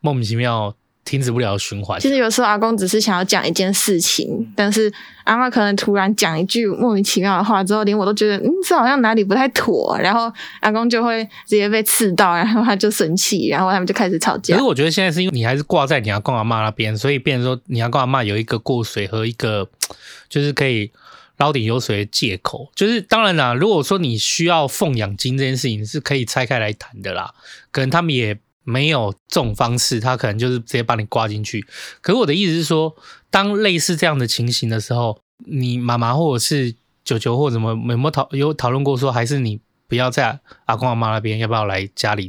[0.00, 0.74] 莫名其妙。
[1.06, 1.98] 停止不了循环。
[1.98, 4.92] 其实有时候阿公只是想要讲一件事情，但是
[5.24, 14.54] 阿嬷可能突然讲一句莫名其妙的话之后，连我都觉得嗯，这好像哪里不太妥，然后阿公就会直接被刺到，然后他就生气，然后他们就开始吵架。
[14.54, 19.68] 可是我觉得现在是因为你还是挂在你阿公阿妈那边，所以变成说你阿公阿嬷有一个过水和一个
[20.28, 20.90] 就是可以
[21.36, 22.68] 捞点油水的借口。
[22.74, 27.32] 就是当然啦，如果说你需要奉养金这件事情是可以拆开来谈的啦，
[27.70, 28.36] 可能他们也。
[28.68, 31.64] 没有这种方式，他可能就是直接把你挂进去。
[32.00, 32.94] 可是我的意思是说，
[33.30, 36.74] 当类似这样的情形的时候，你妈妈或者是
[37.04, 42.28] 舅舅或者什么有没有讨有讨论过说，还是你不要在阿公阿妈那边，要不要来家里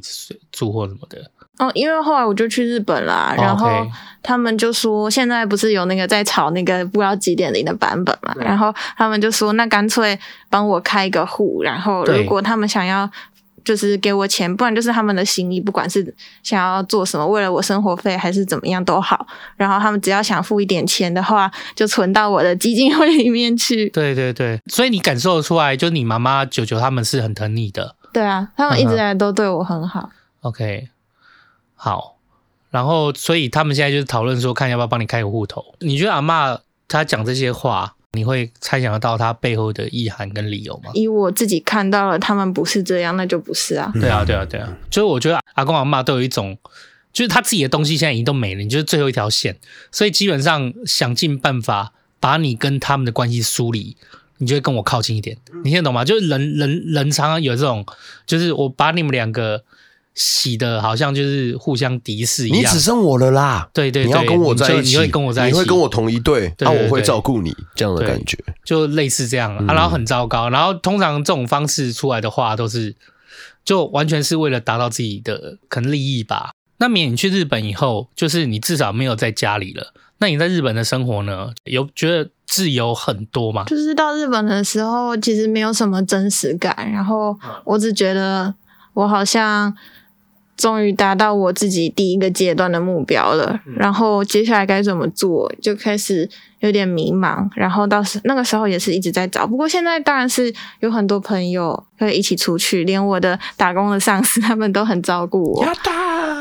[0.52, 1.32] 住或什么的？
[1.58, 3.68] 哦，因为后来我就去日本啦，然后
[4.22, 10.20] 他们就说现在不是有那个在炒那个不知道几点零的版本嘛，然后他们就说那干脆
[10.52, 13.10] 帮我开一个户，然后如果他们想要。
[13.68, 19.28] 就是给我钱，不然就是他们的心意，不管是想要做什么，为了我生活费还是怎么样都好。
[19.58, 23.90] 然后他们只要想付一点钱的话，就存到我的基金会里面去。
[23.90, 27.98] 对对对，所以你感受得出来，就你妈妈、舅舅他们是很疼你的。
[28.14, 30.10] 对啊，他们一直来都对我很好。
[30.40, 30.88] OK，
[31.76, 32.16] 好。
[32.70, 35.76] 然后，所以他们现在就是讨论说，看要不要帮你开个户头。
[35.80, 37.96] 你觉得阿嬷她讲这些话？
[38.14, 40.92] 你会猜想得到他背后的意涵跟理由吗？
[40.94, 43.92] 以我自己看到了，他们不是这样，那就不是啊。
[43.96, 44.76] 对啊，对啊，对啊。
[44.90, 46.58] 就是我觉得阿公阿嬷都有一种，
[47.14, 49.58] 就是他自己的东西现在已经都没了，你就是最后一条线，
[49.92, 53.98] 所以基本上想尽办法把你跟他们的关系梳理，
[54.38, 55.38] 你就会跟我靠近一点。
[55.64, 56.04] 你听得懂吗？
[56.04, 57.86] 就是人人人常常有这种，
[58.26, 59.64] 就是我把你们两个。
[60.20, 63.70] 洗的好像就是互相敌视一样，你只剩我了啦。
[63.72, 69.74] 对对对，你要跟我在一起，你会跟我在一起，你会跟我同一队，那我会照顾你，这样的感觉，就类似这样啊。
[69.76, 72.96] 然后很糟糕，然后通常这种方式出来的话，都是
[73.64, 76.50] 就完全是为了达到自己的可能利益吧。
[76.80, 79.94] 那免你去日本以后，就是你至少没有在家里了。
[80.18, 81.52] 那你在日本的生活呢？
[81.66, 83.66] 有觉得自由很多吗？
[83.66, 88.56] 就是到日本的时候，其实没有什么真实感，然后我只觉得
[88.94, 89.78] 我好像。
[90.58, 96.28] 终于达到我自己第一个阶段的目标了，然后接下来该怎么做，就开始
[96.60, 97.48] 有点迷茫。
[97.56, 105.66] 然后到时那个时候也是一直在找，不过现在当然是有很多朋友可以一起出去，连我的打工的上司 他们都很照顾我。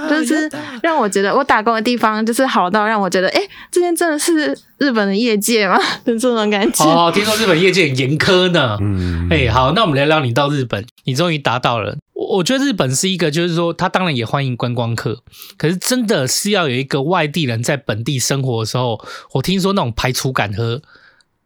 [0.08, 0.48] 就是
[0.82, 3.40] 让我觉得我打工的地方就是好到让我觉得，哎，
[3.72, 5.76] 这边真的是日本的业界吗？
[6.06, 6.84] 就这种感觉。
[6.84, 8.78] 哦，听说日本业界很严苛呢。
[8.80, 11.96] 嗯，哎，好，那我们聊聊你到日本，你终于达到了。
[12.14, 15.18] 我我觉得日本是一个，就是说他当然也欢迎观光客，
[15.58, 18.98] 可是真的是要有一个外地人在本地生活的时候，
[19.32, 20.81] 我听说那种排除感和。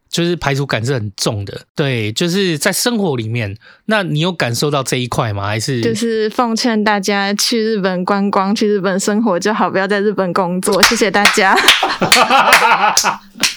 [0.07, 5.45] 就是排除感是很重的，对，就是在生活里面，那你有感受到这一块吗？
[5.45, 10.81] 还是就是奉劝大家去日本观光、去日本生活就好，不要在日本工作。
[10.83, 11.53] 谢谢大家。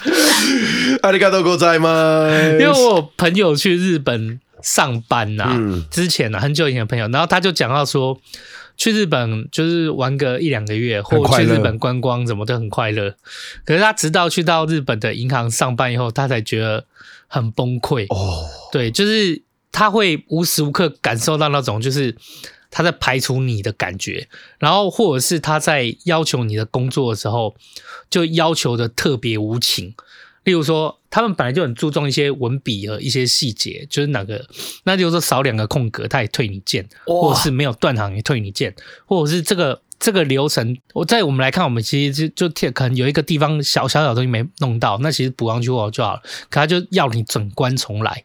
[1.00, 2.58] ありがとうございます。
[2.58, 8.18] 因为我有朋友去日本上班呐、啊，嗯、之前呢、啊、很久以前的朋友，然后他就讲到说。
[8.75, 13.15] 去日本就是玩个一两个月，或去日本观光，怎么都很快乐。
[13.65, 16.85] 可是他直到去到日本的银行上班以后，他才觉得
[17.27, 18.05] 很崩溃。
[18.13, 22.15] 哦，对，就是他会无时无刻感受到那种，就是
[22.71, 27.55] 他在排除你的感觉，然后或者是他在要求你的工作的时候，
[28.09, 29.93] 就要求的特别无情。
[30.43, 34.45] 例如说，他们本来就很注重一些文笔和一些细节，就是哪个，
[34.83, 38.75] 那就是说少两个空格，他也退你件，或者是没有断行也退你件，
[39.05, 48.23] 或者是这个这个流程，我在我们来看，我们其实就就可能有一个地方小小小东西没弄到，那其实补上去就好了，可他就要你整关重来，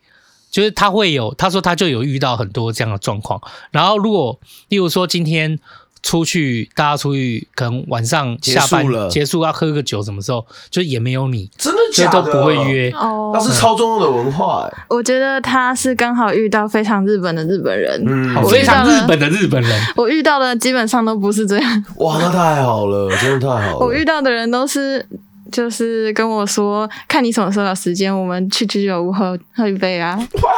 [0.51, 5.59] 就是他会有，他说他就有遇到很多这样的状况，然后如果例如说今天。
[6.03, 12.23] 出去，大家出去，可能晚上下班结束了，结束要喝个酒，什么时候就也没有你，真的假的？
[12.23, 14.85] 都不会约哦，那是超重要的文化哎。
[14.89, 19.81] 我觉得他是刚好遇到非常日本的日本人，嗯，非常日本的日本人。
[19.97, 21.85] 我遇到的基本上都不是这样。
[21.97, 23.87] 哇，那太好了，真的太好了。
[23.87, 25.07] 我遇到的人都是。
[25.51, 30.17] 就是跟我说，看你什么时候有时间，我们去居酒屋喝喝一杯啊！
[30.17, 30.51] 哇，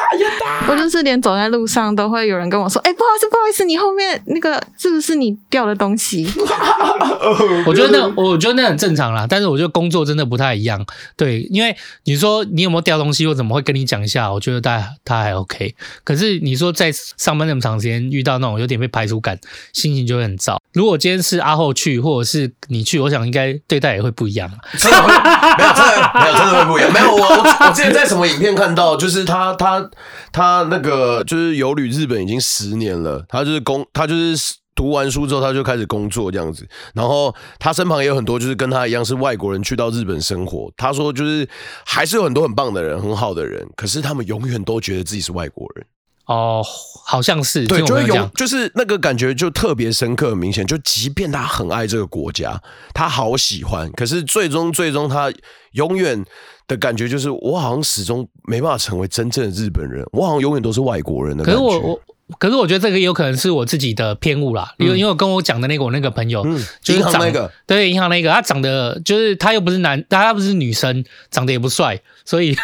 [0.68, 6.26] 我就是连走在路上都会有人跟我说，哎、欸，不好意思，不好意思，你后面那个是不是你掉的东西？
[7.66, 10.85] 我觉得那我觉得那很正常啦，但是我觉得工作真的不太一样，
[11.16, 14.33] 对，因为你说你有没有掉东西，我怎么会跟你讲一下？
[14.33, 15.74] 我觉得他他还 OK，
[16.05, 19.38] 可是你说在上班那么长时间遇到那种有点被排除感，
[19.72, 20.60] 心情就会很糟。
[20.72, 24.48] 如果今天是阿后去，或者是你去，我想应该对待也会不一样。
[24.78, 26.92] 真的会没有，真的没有，真的会不一样。
[26.94, 29.90] 没有我，我我之前在什么影片看到，就是他他
[30.33, 36.64] 他那个就是游旅日本已经十年了，他就是工，他就是读完书之后他就开始工作这样子。
[36.94, 40.72] 然后他身旁也有很多就是跟他一样是外国人去到日本生活。
[40.76, 41.48] 他说就是
[41.85, 45.85] 还是有很多很棒的人，很好的人，可是他们永远都觉得自己是外国人。
[46.31, 46.64] 哦，
[47.05, 50.64] 好像是对，就会有，就是那个感觉就特别深刻、明显。
[50.64, 52.62] 就即便他很爱这个国家，
[52.95, 55.33] 他好喜欢，可是最终最终他
[55.73, 56.25] 永远
[56.69, 61.61] 的感觉就是，我好像始终没办法成为真正的日本人，我好像永远都是外国人的感觉。
[61.61, 62.01] 可是我我
[62.39, 72.57] 可是我觉得这个有可能是我自己的偏误啦，因为因为我跟我讲的那个我那个朋友，嗯，就是长那个对银行那个，他长得就是他又不是男，他不是女生，长得也不帅，所以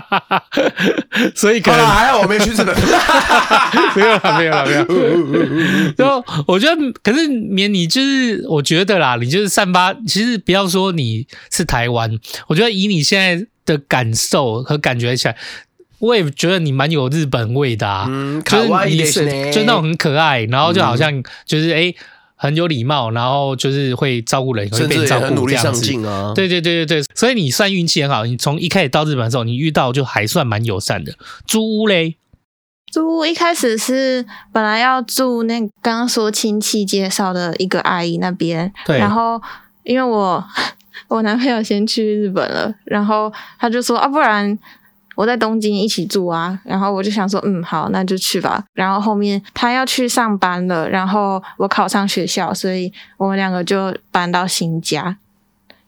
[1.34, 2.66] 所以可能还好我没去 日本，
[3.94, 5.92] 没有了没有了没有。
[5.92, 15.36] 就我觉得，可是免你就是我觉得啦，你就是散发，其实不要说你是台湾，我觉得以你现在的感受和感觉起来。
[15.98, 21.96] 我也觉得你蛮有日本味的啊，嗯、就是你是就那种很可爱，然后就好像就是哎、欸、
[22.34, 26.32] 很有礼貌，然后就是会照顾人，会被照顾这样子，甚至也很努力上进啊。
[26.34, 31.14] 对对对对对，所以你算运气很好，你从一开始到日本的时候，你遇到就还算蛮友善的。
[31.46, 32.16] 租屋嘞，
[32.92, 39.40] 租屋一开始是本来要住那刚刚说亲戚介绍的一个阿姨那边，对，然后
[39.84, 40.44] 因为我
[41.08, 44.58] 我男朋友先去日本了，然后他就说啊，不然。
[45.16, 48.62] 我在东京一起住啊，然后我就想说，嗯，好，那就去吧。
[48.74, 55.16] 然后后面他要去上班了，然后我考上学校，所以我们两个就搬到新家，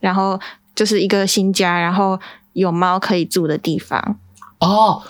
[0.00, 0.40] 然后
[0.74, 2.18] 就是一个新家，然后
[2.54, 4.16] 有猫可以住的地方。
[4.60, 5.02] 哦，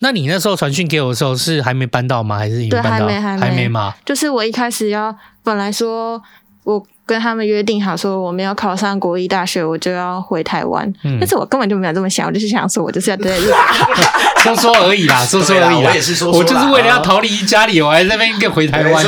[0.00, 2.36] 那你那时候传讯给我的时候是还没搬到吗？
[2.36, 3.06] 还是已经搬到？
[3.06, 3.94] 对，还没，还没，还没吗？
[4.04, 6.20] 就是我一开始要本来说
[6.64, 6.84] 我。
[7.06, 10.86] 跟他们约定好说，我没有考上国立大学，我就要回台湾。
[11.02, 14.54] 嗯、但是我根本就没有这么想，我就是想说，我就是要待在日本。
[14.54, 15.88] 说说而已啦，说说而已啦。
[15.88, 19.04] 我也是说说，我就是为了要逃离家里，我还在那边跟回台湾。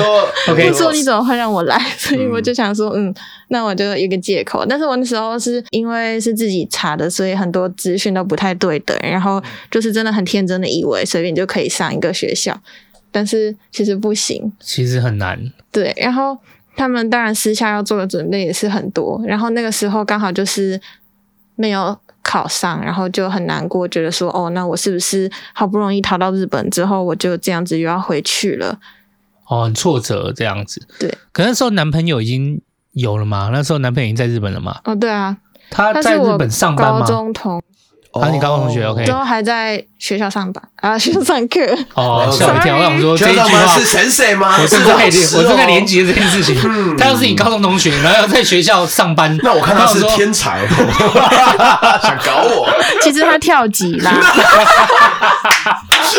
[0.49, 1.81] OK，你说你怎么会让我来？
[1.97, 3.15] 所以我就想说，嗯，
[3.51, 4.67] 那我就一个借口。
[4.69, 9.41] 但是我那时候是因为是自己查的，所以很多资讯都不太对等，然后
[9.71, 12.61] 就是真的很天真的以为随便就可以上一个学校，
[13.13, 15.53] 但是其实不行，其实很难。
[15.71, 16.37] 对，然后。
[16.77, 20.81] 他们当然私下要做的准备也是很多，然后那个时候刚好就是
[21.57, 28.79] 没有考上，然后就很难过，觉得说哦，那我是不是好不容易逃到日本之后，我就这样子又要回去了？
[29.47, 30.87] 哦，很挫折这样子。
[30.99, 32.61] 对，可那时候男朋友已经
[32.93, 33.51] 有了吗？
[33.53, 34.81] 那时候男朋友已经在日本了吗？
[34.85, 35.37] 哦，对啊，
[35.71, 37.01] 他在日本上班吗？
[37.01, 37.63] 高中同。
[38.13, 41.61] 啊，你高中同学，OK，都还在学校上班 啊，学校上课。
[41.95, 44.57] 哦，吓我一跳，我想说这一句话是神谁吗？
[44.61, 44.95] 我正在
[45.37, 46.57] 我正在连接这件事情。
[46.99, 50.67] 他要是你高中同学，然后要在学校上班，那我看他是天才，
[52.03, 52.69] 想搞我。
[53.01, 54.13] 其实他跳级啦。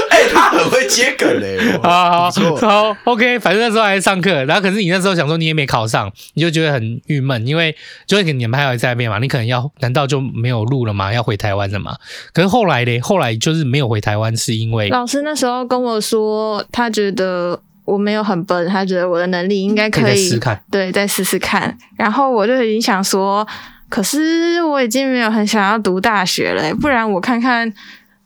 [0.10, 1.60] 哎，他很会接梗嘞。
[1.84, 2.32] 好好
[2.62, 7.76] 好，OK，反正那时候还在上课，然后可是你那时候想说你也没考上，你就觉得很郁闷，因为
[8.08, 11.12] 就会给你们还有在那边嘛，你可能要，难道就没有路了吗？
[11.12, 11.92] 要回台湾了吗？
[11.92, 11.98] 嘛，
[12.32, 13.02] 可是后来嘞？
[13.02, 21.76] 后来就是没有回台湾，是因为老师那时候跟我说，他觉得我没有很笨，他觉得我的能力应该可以，试试看，对，再试试看。
[21.98, 23.48] 然后我就已经想说，
[23.90, 27.74] 可是我已经没有很想要读大学了，不然我看看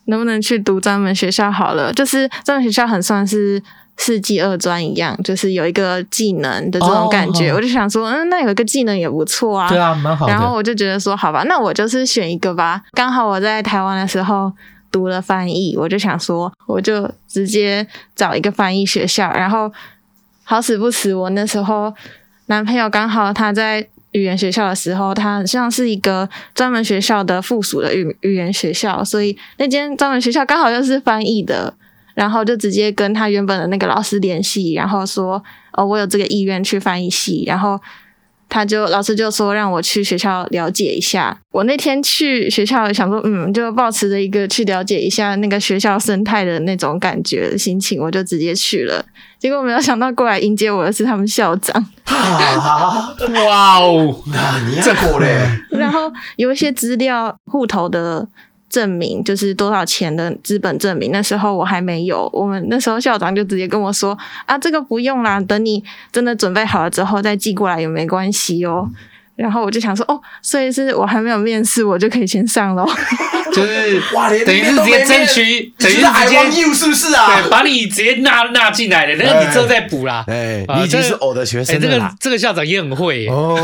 [0.08, 1.94] 能不能去读专门学校好了。
[1.94, 3.64] 就是专门学校很算是。
[4.00, 9.68] 四技二专一样，就是有一个技能的这种感觉，哦、我就想说，嗯，那有一个技能也不错啊。
[9.68, 10.32] 对啊，蛮好的。
[10.32, 12.80] 然后我就觉得说，好吧，那我就是选一个吧。
[12.92, 14.54] 刚好我在台湾的时候
[14.92, 17.86] 读了翻译，我就想说，我就直接
[18.16, 19.32] 找一个翻译学校。
[19.34, 19.72] 然后
[20.44, 21.94] 好死不死，我那时候
[22.48, 31.74] 男朋友刚好他在语言学校的时候，他像是一个专门学校的附属的语语言学校，所以那间专门学校刚好就是翻译的。
[32.18, 35.40] 然后就直接跟他原本的那个老师联系，然后说，
[35.74, 37.80] 哦，我有这个意愿去翻译系，然后
[38.50, 41.38] 他就老师就说让我去学校了解一下。
[41.52, 49.04] 我那天去学校想说，嗯，就抱持着一个去了解一下那个学校生态的那种感觉的心情，我就直接去了。
[49.40, 51.86] 结果没有想到过来迎接我的是他们校长。
[53.46, 55.48] 哇哦，那你这过嘞？
[55.72, 58.28] 然后有一些资料户头的。
[58.78, 62.30] 证明就是多少钱的资本证明，那时候我还没有。
[62.32, 64.16] 我们那时候校长就直接跟我说
[64.46, 68.92] ：“啊，这个不用啦，等你真的准备好了之后再寄过来也没关系哦。”
[69.38, 72.84] 然后我就想说：“哦，所以是我还没有面试，我就可以先上喽。
[73.54, 77.42] ”就是哇，等于是直接争取，等于是直接是不是啊？
[77.42, 80.26] 对，把你直接纳纳进来的，那个你之后再补啦。
[80.28, 81.82] 哎，你已经是偶的学生了。
[81.82, 83.28] 这个这个校长也很会。
[83.28, 83.56] 哦。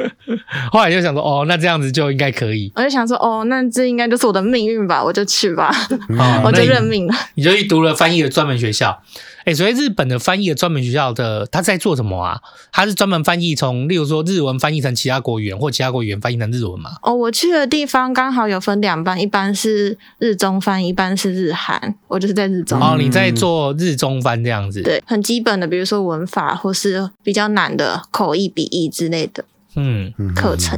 [0.70, 2.70] 后来就想说，哦，那这样子就应该可以。
[2.76, 5.74] 我就想说，哦，那这应该就是我的命运吧，我就去吧，
[6.44, 7.14] 我就认命了。
[7.34, 9.02] 你就去读了翻译的专门学校。
[9.46, 12.40] 哎，所以日本的翻译的专门学校的他在做什么啊？
[12.72, 16.90] 他是专门翻译从，例如说日文翻译成其他国语言，或其他国语言翻译成日文吗？
[17.02, 21.94] 哦，我去的地方刚好有分两班，一班是日中翻，一班是日韩。
[22.08, 22.80] 我就是在日中。
[22.80, 24.82] 哦，你在做日中翻这样子？
[24.82, 29.44] 对，很基本的，比如说文法，或是比较难的口译、笔译之类的。
[29.76, 30.76] 嗯，课程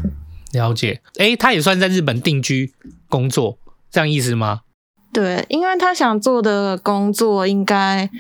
[0.52, 1.00] 了解。
[1.16, 2.74] 哎，他也算在日本定居
[3.08, 3.56] 工作，
[3.90, 4.60] 这样意思吗？
[5.10, 8.10] 对，因为他想做的工作应该。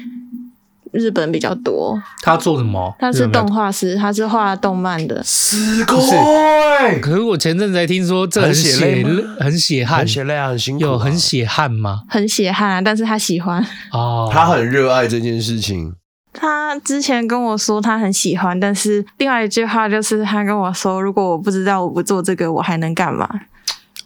[0.92, 2.00] 日本比较多。
[2.22, 2.94] 他做什么？
[2.98, 5.22] 他是动画师，他是画动漫的。
[5.24, 9.04] 是，可是我前阵子才听说这很血泪，
[9.40, 10.82] 很血汗，很血泪啊，很辛苦。
[10.84, 12.02] 有很血汗吗？
[12.08, 15.94] 很血汗啊，但是他喜欢哦，他很热爱这件事情。
[16.32, 23.28] 他之前跟我说他很喜欢，但是另外一句话就是他跟我说，如果我不知道我不做这个，我还能干嘛？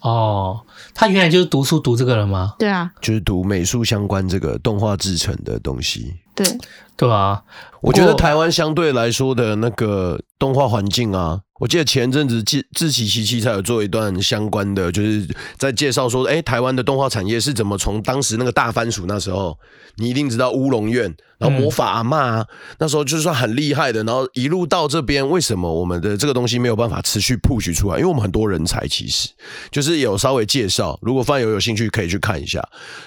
[0.01, 0.61] 哦，
[0.95, 2.55] 他原来就是读书读这个了吗？
[2.59, 6.15] 对啊，就是读美术相关这个动画制成的东西。
[6.35, 6.59] 对，
[6.97, 7.43] 对啊，
[7.83, 11.41] 我觉得台湾相对来说的那个动画环境啊。
[11.59, 19.57] 我记得前阵子志志祺七七才有做一段相关的，就是在介绍说，哎，台湾的动画产业是怎么从当时那个大番薯那时候，
[19.97, 22.45] 你一定知道乌龙院，然后魔法阿嬷啊，
[22.81, 27.99] 那时候就是算很厉害的，然后一路到这边，为什么我们的这个东西没有办法持续 push 出来？
[27.99, 29.29] 因为我们很多人才，其实
[29.71, 32.61] 就是有稍微介绍，如果饭友有兴趣可以去看一下。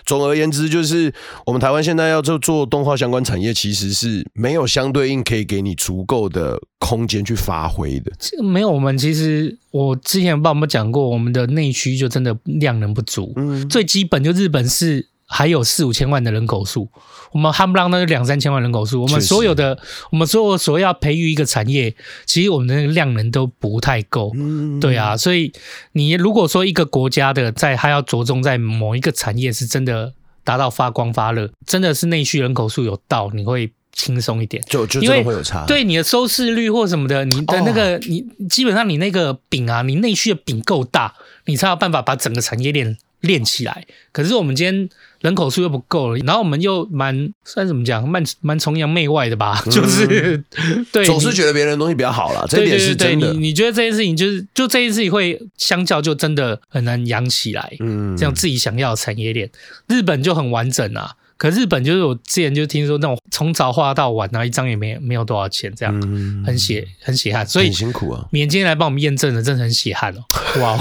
[0.06, 1.14] 总而言之，就是
[1.46, 8.12] 我们台湾现在要做做动画相关产业，其实是没有相对应可以给你足够的空间去发挥的。
[8.44, 13.34] 没有，我们其实我之前帮我们讲过，我们的内需就真的量能不足。
[13.36, 16.88] 嗯，最基本就日本是还有四五千万的人口数，
[17.32, 19.02] 我们夯不啷当就两三千万人口数。
[19.02, 19.78] 我们所有的，
[20.12, 21.96] 我们所有所要培育一个产业，
[22.26, 24.32] 其实我们的那个量能都不太够。
[24.36, 25.52] 嗯，对啊，所以
[25.94, 30.14] 你如果说一个国家的在还要着重在某一个产业，是真的
[30.44, 33.72] 达到发光发热，真的是内需人口数有到，你会。
[33.96, 35.66] 轻松一点，就就真的会有差。
[35.66, 41.16] 对你的收视率或什么的，你的那个、哦、你基本上你那个饼啊，你内需的饼够大，
[41.46, 43.86] 你才有办法把整个产业链链起来。
[44.12, 44.90] 可是我们今天
[45.22, 49.64] 人口数又不够了，然后我们又蛮算怎么讲，蛮蛮崇洋媚外的吧？
[49.66, 50.44] 嗯、就是
[50.92, 52.46] 对，总是觉得别人的东西比较好了。
[52.50, 52.98] 这一点是真的。
[52.98, 57.78] 对对对对，你你觉得这件事情就是就这件事情会相较就真的很难养起来。
[57.80, 59.50] 嗯，这样自己想要的产业链，
[59.88, 61.16] 日本就很完整啊。
[61.38, 68.26] 可日本就是我之前就听说那种从早画到晚，然后一张也没没有多少钱，这样、嗯、很血很血汗，所以很辛苦啊。
[68.32, 70.24] 免今天来帮我们验证的，真的很血汗哦。
[70.62, 70.78] 哇，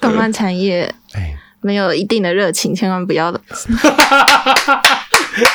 [0.00, 0.92] 动漫产业
[1.60, 3.40] 没有一定的热情，千万不要的。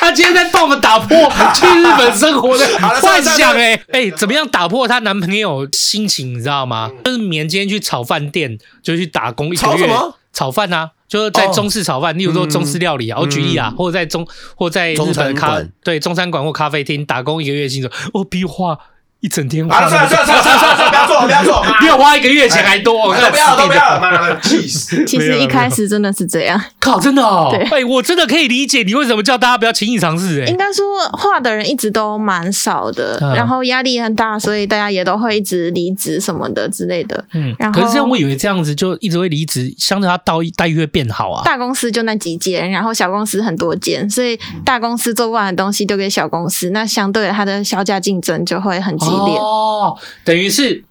[0.00, 2.66] 他今天在帮我们打破去日本生活的
[3.00, 6.34] 幻想，哎哎、欸，怎么样打破她男朋友心情？
[6.34, 6.90] 你知道吗？
[7.04, 9.86] 就是棉今天去炒饭店，就去打工一个月，
[10.32, 10.92] 炒饭啊。
[11.08, 18.78] 就是在中式炒饭，例如说中式料理啊，我举例啊，或者在中，或者在日本咖，对中餐馆或咖啡厅打工一个月薪水，我比画
[19.20, 19.66] 一整天。
[19.70, 23.14] 啊，算了算了算了算了，不要做不要做， 比我花一个月钱还多。
[23.14, 25.04] 都不要都不要，妈的气死！
[25.04, 27.48] 其实一开始真的是这样，靠，真的哦。
[27.50, 30.42] 对，哎，我真的可以理解你为什么叫大家不要轻易尝试。
[30.42, 37.24] 哎，应该说画的人一直都蛮少的，然后压力很大，所以大家也都会一直离职什么的之类的。
[37.32, 41.42] 嗯，然后可是这样我以为这样子就一直会离职，相对他待待遇会变好啊。
[41.44, 49.36] 大公司就那几间，然后小公司很多间，所以大公司做不完的东西丢给小公司，那相对它的销价竞争就会很激烈。
[49.36, 49.96] 哦。
[50.24, 50.84] 等于是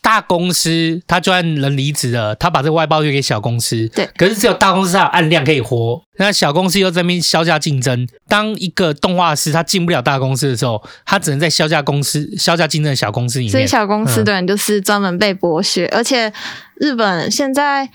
[0.00, 3.88] 大公司，他就算人离职了，他把这个外包就给小公司。
[3.88, 8.06] 对，可是只有大公司才有案量可以活，那小公司又在那边削价竞争。
[8.28, 13.52] 当一个动画师他进不了大公司的时候，他只能在削价公司、削价竞争的小公司里面。
[13.52, 16.30] 所以小公司的人就是专门被剥削，嗯、而且
[16.74, 17.88] 日本现在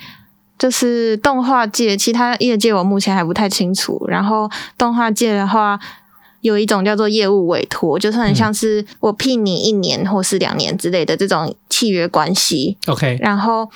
[0.58, 4.04] 就是动画界，其他业界我目前还不太清楚。
[4.08, 5.80] 然后动画界的话。
[6.42, 12.78] 有一种叫做业务委托，就是很像是我聘你一年或是两年之类的这种契约关系。
[12.88, 13.70] OK，然后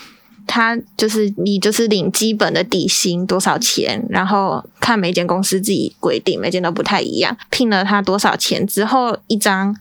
[0.48, 7.36] 他就是你就是领基本的底薪多少钱，然后看每间公司自己规定，每间都不太一样。
[7.50, 9.76] 聘了他多少钱之后，一张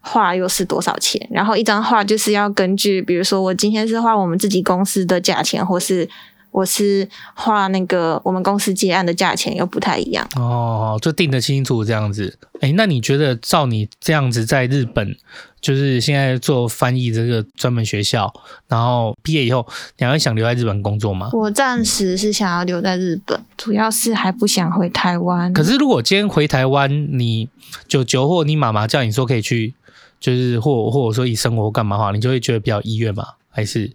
[0.00, 1.28] 画又是多少钱？
[1.30, 6.08] 然后一张画就是要根据，比如说我今天是画我们自己公司的价钱，或是。
[6.52, 12.38] 我是画那个我们公司结案的价钱又不太一样哦，就定得清楚这样子。
[12.60, 15.16] 哎，那你觉得照你这样子在日本，
[15.60, 18.32] 就是现在做翻译这个专门学校，
[18.68, 19.66] 然后毕业以后，
[19.98, 21.30] 你还会想留在日本工作吗？
[21.32, 25.52] 我暂时是想要留在日本，主要是还不想回台湾。
[25.52, 27.48] 可是如果今天回台湾，你
[27.88, 29.74] 九九或你妈妈叫你说可以去，
[30.20, 33.26] 就是或或者说以生活干嘛的话，你就会觉得比较意愿吗？
[33.50, 33.90] 还是？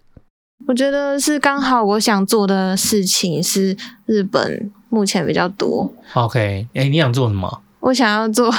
[0.66, 5.90] 我觉得是刚好，我想做的事情是日本目前比较多。
[6.14, 7.62] OK，哎、欸，你想做什么？
[7.80, 8.52] 我想要做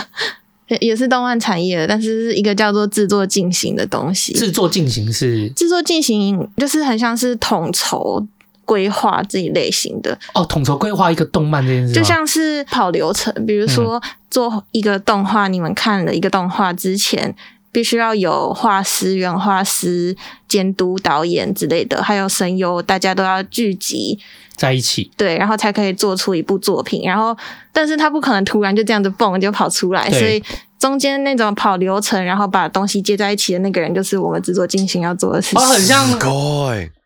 [0.79, 4.33] 也是动漫产业的，但是是一个叫做制作进行的东西。
[4.33, 8.25] 制作进行是制作进行，就是很像是统筹
[8.65, 10.17] 规划这一类型的。
[10.33, 13.31] 哦，统筹规划一个动漫这件事，就像是跑流程。
[13.45, 17.35] 比如说做一个动画，嗯、你们看了一个动画之前。
[17.71, 20.15] 必须要有画师、原画师、
[20.47, 24.17] 监督、导演之类的，还有声优，大家都要聚集
[24.55, 27.03] 在一起，对，然后才可以做出一部作品。
[27.03, 27.37] 然后，
[27.71, 30.43] 但是他不可能突然就这样子蹦就跑出来，所以
[30.79, 35.61] 中间那种跑流程，然后把东西接在一起的那个人，就是我们制作进行要做的事情。
[35.61, 36.19] 哦，很像，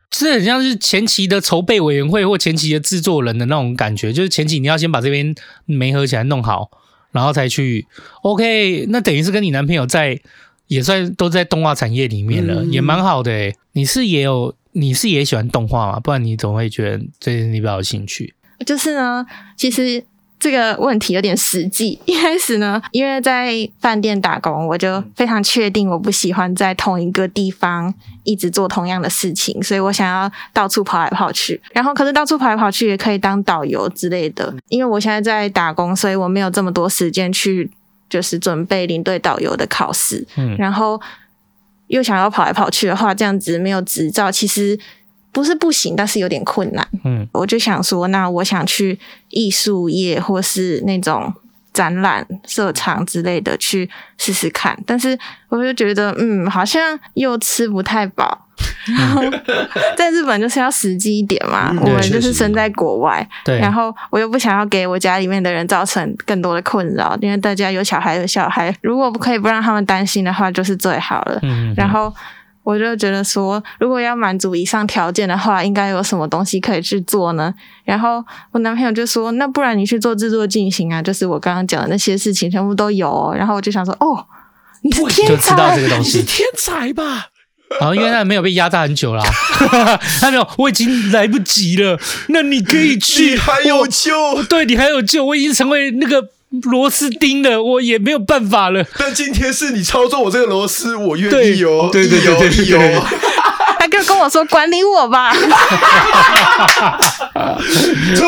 [0.09, 5.35] 这很像是前期的筹备委员会或前期的制作人的那种感觉，就是前期你要先把这边
[5.65, 6.69] 媒合起来弄好，
[7.11, 7.85] 然后才去。
[8.21, 10.21] OK，那等于是跟你男朋友在。
[10.67, 13.55] 也算都在动画产业里面了，嗯、也蛮好的诶。
[13.73, 15.99] 你是也有，你是也喜欢动画吗？
[15.99, 18.33] 不然你总会觉得这件事你比较有兴趣。
[18.65, 19.25] 就是呢，
[19.57, 20.03] 其实
[20.39, 21.99] 这个问题有点实际。
[22.05, 27.93] 一开始呢，因为在饭店打工，我就非常确定我不喜欢在同一个地方
[28.23, 31.61] 一直做同样的事情，所以我想要到处跑来跑去。
[31.73, 34.53] 然后，可是到处跑来跑去也可以当导游之类的。
[34.69, 37.69] 因为我现在在打工，所以我没有这么多时间去。
[38.13, 41.01] 就是准备领队导游的考试，嗯，然后
[41.87, 44.79] 又想要跑来跑去的话，这样子没有执照，其实
[45.31, 48.99] 不是不行，但是有点困难，嗯，我就想说，那我想去
[49.29, 51.33] 艺术业或是那种
[51.73, 53.89] 展览、社场之类的去
[54.19, 55.17] 试试看，但是
[55.49, 58.42] 我就觉得，嗯，好像又吃不太饱。
[58.85, 59.21] 然 后
[59.95, 71.39] 在日本就是要实际一点嘛，嗯、我们就是身在国外，对，然后我又不想要给我家里面的人造成更多的困扰，因为大家有小孩有小孩，如果不可以不让他们担心的话，就是最好了。
[71.43, 72.13] 嗯嗯，然后
[72.63, 77.53] 我就觉得说，如果要满足以上条件的话，应该有什么东西可以去做呢？
[77.83, 83.35] 然后我男朋友就说，那不然你去做制作进行啊，就是我刚刚讲的那些事情全部都有哦。
[83.35, 84.25] 然后我就想说，哦，
[84.81, 87.27] 你是天才，你是天才吧？
[87.79, 89.23] 然后因为他没有被压榨很久啦，
[90.21, 91.99] 他没有，我已经来不及了。
[92.27, 96.23] 那你可以去，你还有救，对，你还有救，我已经成为那个
[96.63, 98.85] 螺丝钉了，我也没有办法了。
[98.97, 103.01] 但今天是你操作我这个螺丝，我愿意哦，对对对对对，对。
[103.83, 105.33] 他就跟我说：“管理我吧。”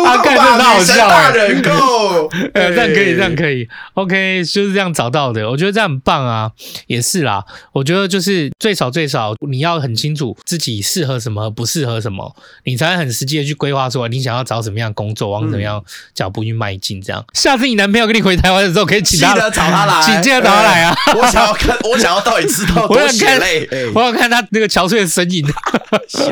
[0.06, 5.50] 阿干真的好笑 哎，人够，呃，这样可以，这样可以，OK，就是这样找到的。
[5.50, 6.52] 我觉得这样很棒啊，
[6.88, 7.42] 也是啦。
[7.72, 12.36] 我觉得就是最少最少，你要很清楚自己适合什么，不适合什么，
[12.66, 15.82] 你才很实际的去规划说你想要找什么样的工作，往怎么样
[16.14, 17.02] 脚步去迈进。
[17.02, 20.94] 这样，下次你男朋友跟你回台湾的时候，可以请他找他来， 请记得找他来啊。
[21.16, 25.45] 我想要看，我想要到底知道多血泪，我想看他那个憔悴的身影。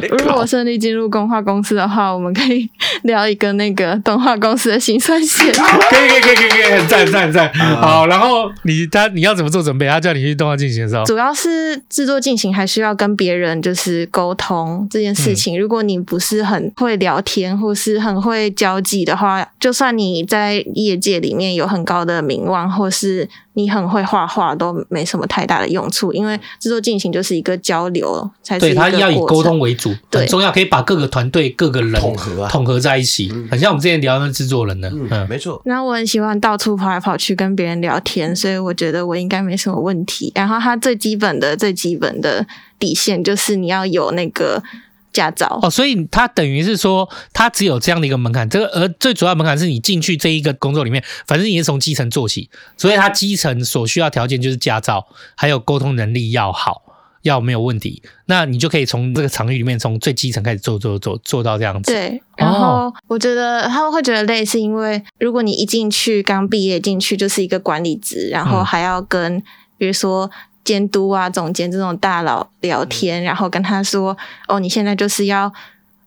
[0.09, 2.70] 如果我顺利进入动画公司的话，我们可以
[3.03, 5.51] 聊一个那个动画公司的辛酸血。
[5.89, 7.53] 可以可以可以可以可以，很赞赞赞。
[7.53, 9.88] 好，然后你他你要怎么做准备？
[9.88, 15.57] 他叫你去动画进行的时候，主要是制作进行还需要跟别人就是沟通这件事情。
[15.57, 26.11] 嗯、如果你不是很会聊天或是很会交际的话，就算你在业界里面有很高的名望，或是你很会画画，都没什么太大的用处。
[26.14, 34.89] 因为制作进行就是一个交流，才是一要以沟通为主，很重要，可以把各个团队、各个人统合、啊、统合在一起，嗯、很像我们之前聊那制作人呢。
[34.93, 35.61] 嗯，嗯没错。
[35.65, 40.31] 然后我很喜欢到处跑来跑去跟别人聊天，所以我觉得我应该没什么问题。
[40.35, 42.45] 然后他最基本的、最基本的
[42.79, 44.61] 底线就是你要有那个
[45.11, 48.49] 驾照哦，所以他等于是说，他只有这样的一个门槛。
[48.49, 56.82] 这个而最主要门槛是你进去这一个工作里面，反正你是从基层做起，所以他基层所需要条件就是驾照，还有沟通能力要好。
[57.24, 61.91] 要没有问题，那你就可以从这个场域里面，从最基层开始做做做做到这样子。
[61.91, 69.41] 对，然后我觉得他们会觉得累，是因为如果你一进去刚毕业进去就是一个管理职，然后还要跟
[69.78, 70.30] 比如说
[70.63, 74.17] 监督啊、总监这种大佬聊天，然后跟他说
[74.47, 75.51] ：“哦，你现在就是要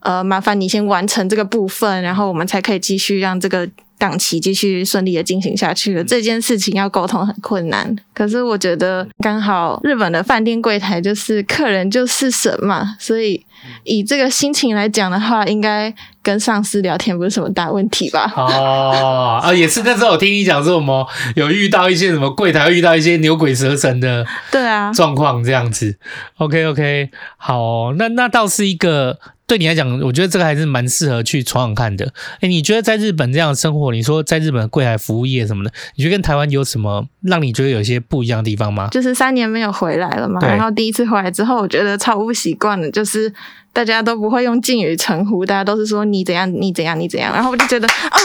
[0.01, 7.95] 呃，麻烦你先完成这个部分，然后我们才可以继续让这个。”档期继续顺利的进行下去了，这件事情要沟通很困难。
[8.13, 13.45] 可是我觉得刚好日本的饭店柜台就是客人就是神嘛，所以
[13.83, 18.31] 以这个心情来讲的话，应该跟上司聊天不是什么大问题吧？
[18.35, 25.97] 哦，啊，也是那时候我听你讲说什么有遇到一些什么柜台遇到一些牛鬼蛇神的对啊状况这样子。
[26.37, 29.19] OK OK，好哦，那那倒是一个。
[29.47, 32.13] 对你来讲，我觉得这个还是蛮适合去闯闯看的。
[32.41, 38.89] 哎，你觉得在日本这样的生活，你说在日本的柜台服务业什么的，你觉得跟台湾有什么让你觉得有些不一样的地方吗？
[38.91, 43.33] 就是三年没有回来了嘛，然后第一次回来之后，我觉得超不习惯的，就是。
[43.73, 47.31] 大家都不会用敬语称呼，大家都是说你怎样，你怎样，你怎样。
[47.31, 48.17] 然后我就觉得，哦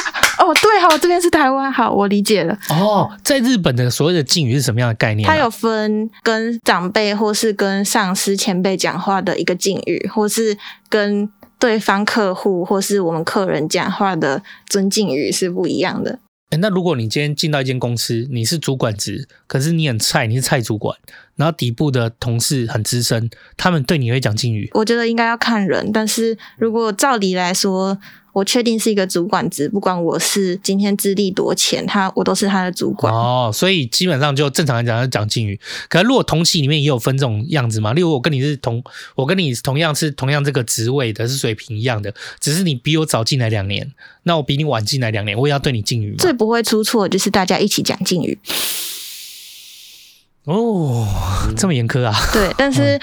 [0.43, 2.59] 哦，对，好，这边是台湾，好，我理解了。
[2.71, 5.33] 哦，在日本的所谓的敬语是什么样的概念啊？
[5.33, 11.31] 它有分跟长辈或是跟上司前辈讲话的一个敬语，或是跟
[11.61, 16.19] 对方客户或是我们客人讲话的尊敬语是不一样的。
[16.51, 20.99] 欸，那如果你今天进到一间公司，你是主管职，可是你很菜，你是菜主管，
[21.37, 24.69] 然后底部的同事很资深，他们对你会讲敬语？
[24.75, 27.97] 我觉得应该要看人，但是如果照理来说。
[28.33, 33.13] 我确定是一个主管职，不管我是今天资历多浅，他我都是他的主管。
[33.13, 35.61] 哦，所以基本上就正常来讲要讲敬语。
[35.89, 37.93] 可是如果同期里面也有分这种样子嘛？
[37.93, 38.83] 例如我跟你是同，
[39.15, 46.17] 我跟你同样是同样这个职位的，是水平一样的，只是你比我早进来两年，那我比你晚进来两年，我也要对你敬语吗？
[46.19, 48.39] 最不会出错就是大家一起讲敬语。
[50.45, 51.07] 哦，
[51.57, 52.15] 这么严苛啊？
[52.33, 52.97] 对，但是。
[52.97, 53.01] 嗯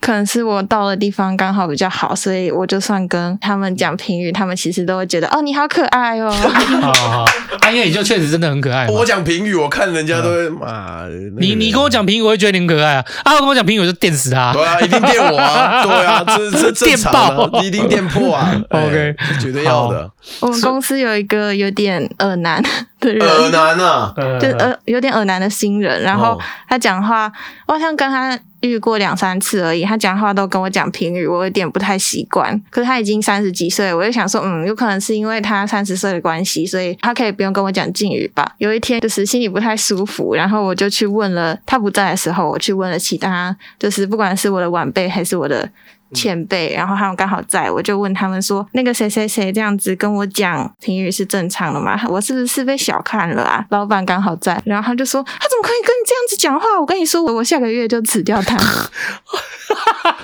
[0.00, 6.28] 可能是我到的地方刚好比较好，所以我就算跟他们讲评语，他们其实都会觉得哦，你好可爱哦。
[6.82, 7.26] 哦，
[7.72, 8.86] 因为你就确实真的很可爱。
[8.88, 11.06] 我讲评语，我看人家都会骂。
[11.38, 13.04] 你你跟我讲评语，我会觉得你很可爱啊。
[13.24, 14.52] 啊，我跟我讲评语，我就电死他。
[14.52, 15.82] 对啊，一定电我啊。
[15.82, 18.54] 对啊， 这这电爆，一定电破啊。
[18.70, 20.10] OK，绝对要的。
[20.40, 22.62] 我们公司有一个有点恶男
[23.00, 26.38] 的人，恶男啊，就呃有点耳男的新人，然后
[26.68, 27.32] 他讲话，
[27.66, 28.38] 我好像跟他。
[28.60, 32.60] 遇过两三次而已，他讲话都跟我讲评语，我有点不太习惯。
[32.70, 38.56] 可是他已经三十几岁，我就想说，嗯，有可能是因为他三十岁的关系，所以他可以不用跟我讲敬语吧。
[38.58, 45.70] 有一天就是心里不太舒服，然后我就去问了，他不在的时候，我去问了其他，就是不管是我的晚辈还是我的。
[46.14, 52.00] 前辈，然后他们刚好在，我就问他们说：“那个谁谁谁这样子跟我讲评语是正常的吗？
[52.08, 56.80] 我是不是被小看了啊？”老板刚好在，然后他就说：“他怎么可以跟你这样子讲话？
[56.80, 58.56] 我跟你说，我我下个月就辞掉他。”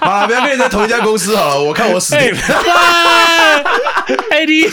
[0.00, 2.38] 好了，不要跟你在同一家公司好了，我看我死定了。
[4.30, 4.64] 哎，你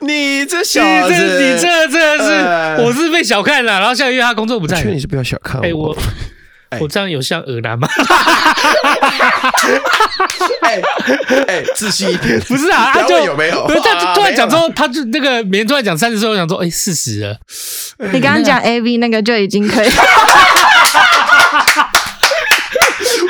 [0.00, 5.66] 你这小子，你这这是我是被小看了，然后下个月他工作不在，劝你是不要小看我。
[5.66, 5.96] 哎我。
[6.80, 7.88] 我这样有像耳男吗？
[10.62, 10.80] 哎
[11.48, 12.40] 哎，自信一点。
[12.40, 13.66] 不是啊，他就有没有？
[13.66, 17.36] 不是，他就突然讲说，他就那个别人突然讲三十岁，我想说，哎，四十了。
[18.12, 19.88] 你刚刚讲 A V 那个就已经可以。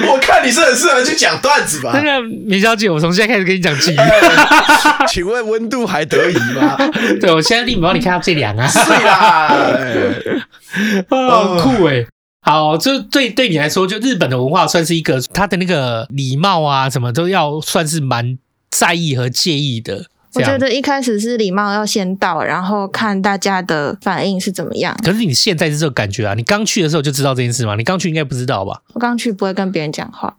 [0.06, 1.92] 我看你是很适合去讲段子吧。
[1.94, 3.98] 那个明小姐，我从现在开始跟你讲敬语。
[5.08, 6.76] 请问温度还得宜吗？
[7.20, 8.66] 对，我现在立马帮你看到这两啊。
[8.66, 9.52] 是啦，
[11.30, 12.04] 好酷哎。
[12.44, 18.38] 好，这对对你来说，就日本的文化算是一个，他的那个礼貌啊，什么都要算是蛮
[18.70, 20.04] 在意和介意的。
[20.34, 24.94] 我觉得一开始是礼貌要先到，然后看大家的反应是怎么样。
[25.02, 26.34] 可是你现在是这个感觉啊？
[26.34, 27.76] 你刚去的时候就知道这件事吗？
[27.76, 28.82] 你刚去应该不知道吧？
[28.92, 30.36] 我刚去不会跟别人讲话。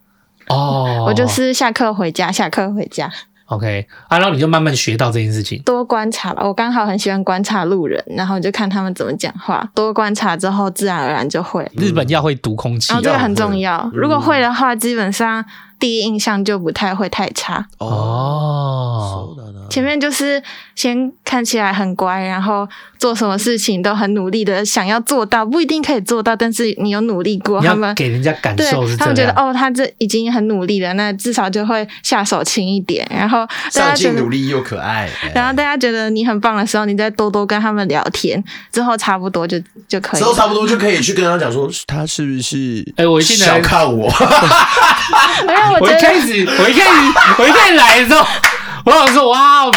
[0.48, 3.12] 哦，我就是下课回家，下课回家。
[3.46, 6.44] OK，啊，然后你就慢慢学到这件事情，多观察吧。
[6.44, 11.70] 我刚好很喜欢观察路人，然后你就看他们怎么讲话，多观察之后，自然而然就会。
[11.76, 13.90] 日本要会读空气，然后这个很重要。
[13.94, 15.46] 如果会的话，基本上。
[15.80, 19.36] 第一印象就不太会太差哦。
[19.70, 20.42] 前面就是
[20.76, 22.68] 先看起来很乖，然后
[23.00, 33.06] 做什么事情都很努力的想要做到，不一定可以做到，但是你有努力过，他们给人家感受是，他们觉得哦，他这已经很努力了，那至少就会下手轻一点。
[33.10, 44.10] 然后上进努力又可爱，然后大家觉得你很棒的时候，你再多多跟他们聊天，之后差不多就就可以，之后差不多就可以去跟他讲说，他是不是哎，我现在小看我。
[45.80, 46.90] 我一开始，我一开始，
[47.40, 48.26] 我一开始来的时候，
[48.86, 49.72] 我想说，哇，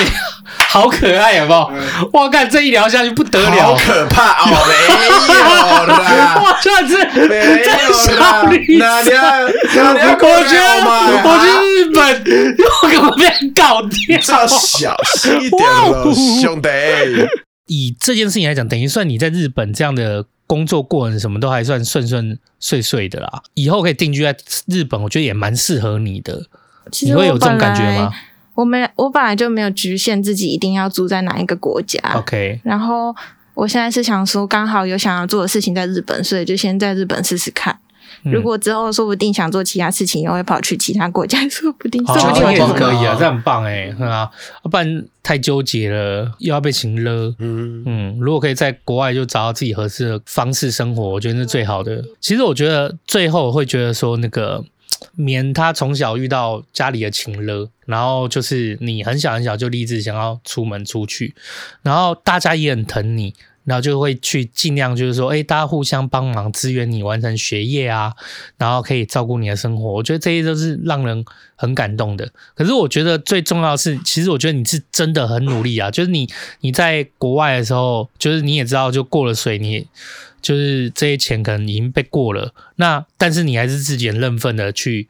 [0.68, 1.70] 好可爱，有没有？
[2.12, 4.74] 我看这一聊下去不得了，好可怕哦，没
[5.34, 5.46] 有
[5.86, 7.70] 啦， 我算是没有
[8.18, 8.56] 啦，哪里？
[8.78, 9.22] 我觉得，
[11.24, 11.46] 我去
[11.82, 11.98] 日本，
[12.82, 13.22] 我可能被
[13.54, 16.68] 搞掉，要小心一点了，兄弟。
[17.66, 20.24] 以这件事情来讲，等于算你在日本这样的。
[20.48, 24.36] 工作过程什么都还算顺顺遂遂的啦，以后可以定居在
[24.66, 26.46] 日本，我觉得也蛮适合你的。
[27.02, 28.10] 你会有这种感觉吗？
[28.54, 32.00] 我没，我本来就没有局限自己一定要住在哪一个国家。
[32.14, 33.14] OK，然后
[33.54, 37.78] 我现在是想说，刚好有想要做的事情在日本，所以就先在日本试试看。
[38.24, 44.30] 如果之后说不定想做其他事情，又会跑去其他国家， 说不定，说不定也可以啊，这很棒哎，是啊，
[44.62, 47.34] 不然太纠结了，又要被情勒。
[47.38, 52.04] 嗯嗯，如果可以在国外就找到自己合适的方式生活，我觉得是最好的。
[52.20, 54.64] 其实我觉得最后会觉得说，那个
[55.14, 61.34] 免他从小遇到家里的情勒，然后就是你很小很小就立志想要出门出去，
[61.82, 63.34] 然后大家也很疼你。
[63.68, 68.14] 然后就会去尽量就是说，哎，大家互相帮忙支援你完成学业啊，
[68.56, 69.92] 然后可以照顾你的生活。
[69.92, 71.22] 我觉得这些都是让人
[71.54, 72.32] 很感动的。
[72.54, 75.90] 可是我觉得最重要的是，其实我觉得你是真的很努力啊。
[75.90, 76.26] 就是你
[76.60, 79.86] 你在国外的时候，就是你也知道，就过了水，你
[80.40, 82.54] 就是这些钱可能已经被过了。
[82.76, 85.08] 那但是你还是自己很认份的去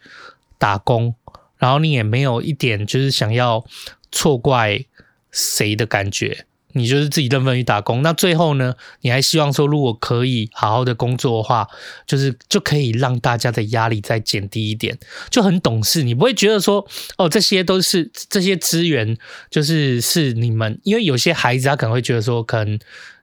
[0.58, 1.14] 打工，
[1.58, 3.64] 然后你也没有一点就是想要
[4.10, 4.84] 错怪
[5.30, 6.44] 谁的感觉。
[6.72, 8.02] 你就是自己认份去打工。
[8.02, 11.66] 那最后呢，你还希望说，如果可以好好的工作的话，
[12.06, 14.98] 就是就可以让大家的压力再减低一点，
[15.30, 16.02] 就很懂事。
[16.02, 19.16] 你不会觉得说，哦，这些都是这些资源，
[19.50, 22.78] 就是是你们，因为有些孩子他可能会觉得说，可能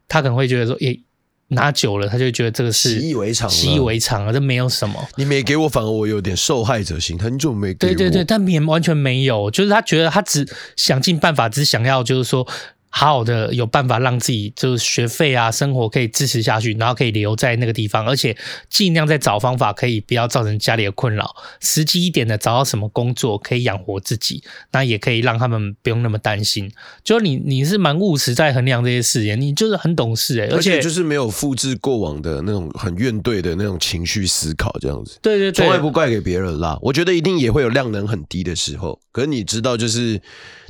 [0.08, 1.02] 他可能会觉得说，诶。
[1.50, 5.08] 拿久了，他就觉得这个是习以为常，习以为常了，这没有什么。
[5.16, 7.94] 你没给我，反而我有点受害者心，很久没给我。
[7.94, 10.44] 对对对，但也完全没有，就是他觉得他只
[10.76, 12.48] 想尽办法，只想要就是说。
[12.98, 18.38] 好好的有办法让自己就是学费啊、生活可以支持下去，然后可以留在那个地方，而且
[18.70, 21.36] 尽量在找方法，可以不要造成家里的困扰。
[21.60, 24.42] 实际一点的，找到什么工作可以养活自己，
[24.72, 26.72] 那也可以让他们不用那么担心。
[27.04, 35.20] 就是你，你是蛮务实在衡量这些事情，你就是很懂事哎，而且就是没有复制过往的那种很怨怼的那种情绪思考，这样子。
[35.22, 36.80] 对对对，从来不怪给别人啦。
[36.82, 40.22] 我觉得一定也会有量能很低的时候，可是你知道，就是。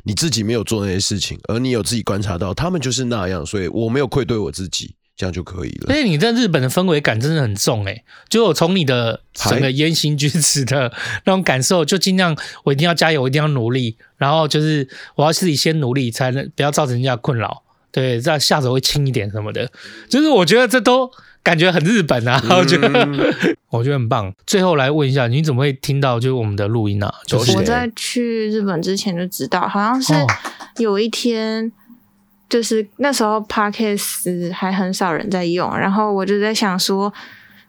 [0.06, 5.88] 你自己没有做那些事情，而你有自己观察到他们就是那样，所以我没有愧对我自己，这样就可以了。
[5.88, 10.92] 所以你在日本的氛围感真的很重诶，就我从你的整个言行举止的
[11.24, 19.68] 那种感受，就尽量我一定要加油，我一定要努力，然后就是我要自己先努力，才能不要造成人家困扰，对，这样下手会轻一点什么的。
[20.08, 21.10] 就是我觉得这都。
[21.46, 24.34] 感觉很日本啊，我觉得、嗯、我觉得很棒。
[24.44, 27.14] 最后来问一下，你怎么会听到就是我们的录音啊？
[27.24, 30.12] 就是我在去日本之前就知道，好像是
[30.78, 31.70] 有一天，
[32.48, 37.14] 就是那时候 Podcast 还很少人在用，然后我就在想说，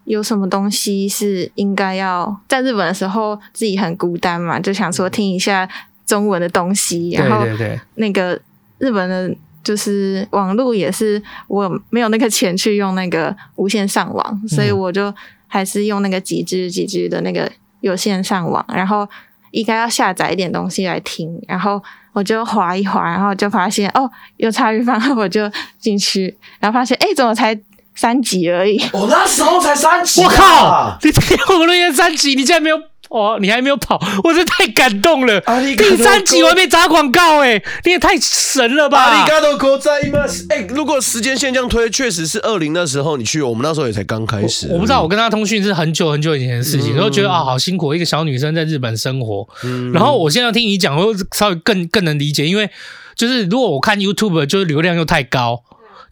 [0.05, 5.69] 有什么东西是应该要在日本的时候自己很孤单嘛，就想说听一下
[6.03, 7.45] 中文的东西，然后
[7.93, 8.41] 那个
[8.79, 9.35] 日本的。
[9.67, 15.13] 就是网络也是我没有那个钱去用那个无线上网，所以我就
[15.45, 17.51] 还是用那个几 G 几 G 的那个
[17.81, 19.05] 有线上网，然后
[19.51, 27.59] 应该要下载一点东西来听，然后我就划一划，然后就发现哦有茶余饭后，我就进去，然后发现哎怎么才
[27.93, 28.79] 三集而已？
[28.93, 30.97] 我、哦、那时候才三集、啊，我靠！
[31.03, 32.77] 你听我们录音三集，你竟然没有？
[33.09, 35.41] 哦，你还没有跑，我真太感动了。
[35.77, 39.03] 第三集我还没砸广告哎，你也太神了吧！
[39.03, 40.19] 阿里嘎多国在吗？
[40.49, 44.73] 哎，如果时间线这样推，确实是二零那时候你去，我们那时候也才刚开始我。
[44.73, 49.47] 我不知道，我跟他通讯是很久很久以前的事情，然后、嗯、觉得啊、哦，好辛苦，一个小女生在日本生活。
[49.63, 52.69] 嗯、然后我现在听你讲，我稍微更更能理解，因为
[53.15, 55.63] 就是如果我看 YouTube，就是流量又太高。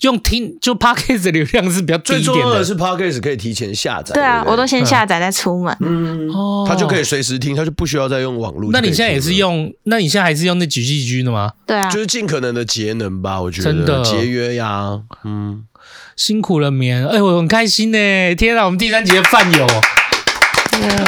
[0.01, 4.13] 用听就 Podcast 的流量是比较低一点的，最重要的是 Podcast 可以提前下载。
[4.13, 5.75] 对啊，对对我都先下载再出门。
[5.79, 8.71] 嗯，哦，他就可以随时听，他就不需要再用网络。
[8.71, 9.73] 那你现在也是用？
[9.83, 11.51] 那你现在还是用那几 G G 的吗？
[11.65, 14.99] 对啊，就是尽可能的节能吧，我觉得真的节约呀。
[15.23, 15.63] 嗯，
[16.15, 18.35] 辛苦了棉，哎，我很开心呢。
[18.35, 19.67] 天啊，我们第三集的饭友。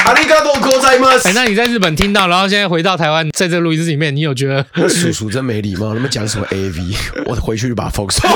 [0.04, 1.08] 阿里嘎多国在吗？
[1.24, 5.92] 哎，那你在日本听到，然后现在回到台湾，在这录音室里面，你有觉得叔叔真没礼貌？
[5.94, 6.94] 他们讲什么 AV？
[7.26, 8.28] 我回去就把它 封锁。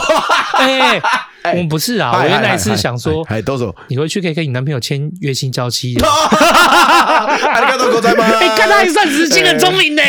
[0.54, 1.00] 哎，
[1.52, 5.96] 我们不是啊，我原来是想说，哎，都走，你回去可以跟你男朋友签月薪交期。
[6.00, 8.24] 阿里嘎多哥在吗？
[8.24, 10.02] 哎，看他还算直心，很聪明呢，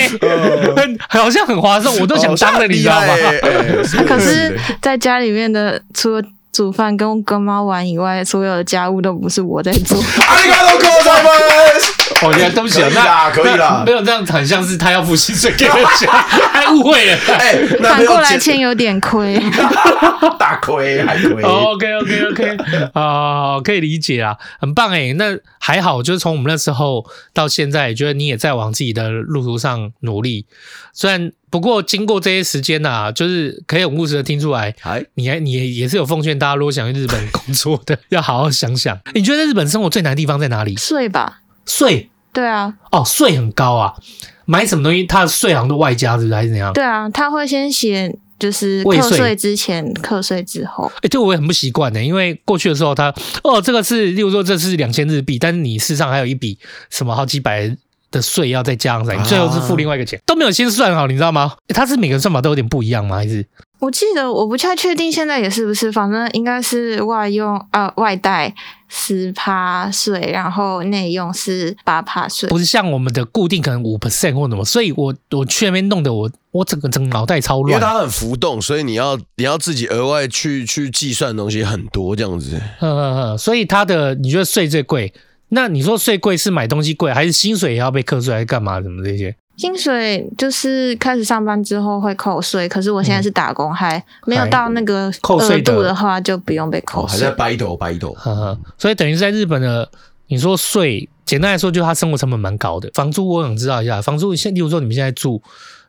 [0.76, 3.07] 很好像很划算，我都想当了，你知道吗？
[4.07, 6.24] 可是在家里面的除了。
[6.54, 9.97] 煮饭跟跟妈玩以外，所有的家务都不是我在做。
[12.22, 12.30] 阿里嘎多国在吗？
[12.30, 16.11] 我觉得对不起，那可以了，没有这样，很像是他要付薪水给人家，
[16.51, 17.18] 还误会了。
[17.28, 19.39] 哎，反过来签有点亏，
[20.39, 21.43] 大亏还亏。
[21.43, 22.57] OK OK OK，
[22.93, 25.14] 啊，可以理解啊，很棒哎。
[25.14, 30.45] 那还好，就是从我们那时候到现在，觉得你也在往自己的路途上努力。
[30.93, 34.74] 虽然不过经过这些时间呐，就是可以很务实的听出来，
[35.16, 38.97] 你还你也是有奉劝大家，如果想去日本工作的， 要好好想想。
[39.14, 40.76] 你觉得在日本生活最难的地方在哪里？
[40.78, 41.39] 睡吧。
[41.66, 42.09] 税？
[42.32, 42.74] 对啊。
[42.91, 43.93] 哦，税很高啊！
[44.45, 46.74] 买什么东西，它的税好像都外加，是不是还是怎样？
[46.74, 50.91] 对啊，他会先写，就是课税之前、课税之后。
[51.01, 56.57] 哎，这我也很不习惯的，因为过去的时候他，他哦，这个是，例如说这是两千日币，但是你事实上还有一笔
[56.89, 57.76] 什么好几百。
[58.14, 61.53] 的税要再加上，你最后是付另外一个钱，都没有先算好，你知道吗？
[61.70, 63.16] 他是每个算法都有点不一样吗？
[63.16, 63.43] 还是
[63.84, 65.91] 我记得我不太确定，现在也是不是？
[65.91, 68.53] 反正应该是外用呃外带
[68.88, 74.63] 十趴税，然后内用是八趴税，不是像我们的固定可能五 percent 或什么。
[74.63, 82.61] 所以我我去那边弄的我我整个整个脑袋超乱，因为它很浮动，所以你要你要自己额外去去计算的东西很多这样子。
[82.79, 85.13] 呵呵呵，所以它的你觉得税最贵？
[85.49, 88.81] 那你说税贵是买东西贵，还是薪水也要被课税，还是干嘛？
[88.81, 89.36] 什么这些？
[89.56, 98.12] 薪水就是开始上班之后会扣税，可是我现在是打工，还没有到那个额度的话就不用被扣税，还在掰头掰头。
[98.14, 99.88] 呵呵，所以等于是在日本的，
[100.28, 102.89] 你说税，简单来说，就他生活成本蛮高的。
[102.95, 105.39] 房租我想知道一下，房租现，例如说你们现在住，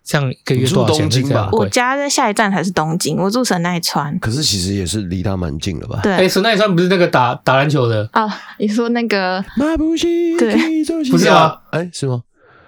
[0.05, 1.09] 这样一个月多少钱？
[1.09, 1.49] 住东京吧？
[1.53, 4.19] 我家在下一站才是东京，我住神奈川。
[4.19, 6.01] 可是其实也是离他蛮近的吧？
[6.03, 8.29] 对，哎，神奈川不是那个打打篮球的啊？
[8.59, 9.43] 你说那个？
[10.39, 10.55] 对，
[11.11, 11.61] 不是吗？
[11.71, 12.23] 哎，是吗？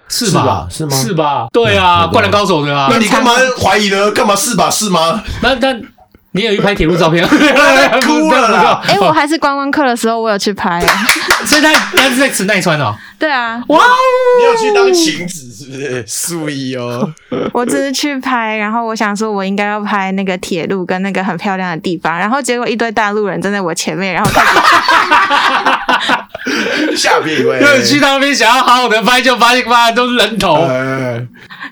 [0.09, 0.67] 是吧？
[0.69, 0.91] 是吗？
[0.95, 1.47] 是吧？
[1.51, 2.87] 对啊，灌篮高手的啊。
[2.89, 3.31] 那你干嘛
[3.61, 4.11] 怀疑呢？
[4.11, 4.69] 干嘛是吧？
[4.69, 5.23] 是吗？
[5.41, 5.75] 那那。
[6.31, 7.25] 你有一拍铁路照片，
[8.05, 8.79] 哭了啦！
[8.87, 10.79] 哎，我还是观光客的时候，我有去拍。
[11.45, 12.93] 所以他他是在神奈川哦。
[13.17, 13.79] 对啊，哇！
[14.37, 16.03] 你有去当晴子是不是？
[16.05, 17.11] 素衣哦。
[17.53, 24.29] 我只是去拍，然后我想说，我应该要拍那个铁路跟那个很漂亮的地方，然后结果一堆大陆人站在我前面，然后
[26.95, 30.67] 下面一位，对，去那边想要好好的拍，就发现发现都是人头。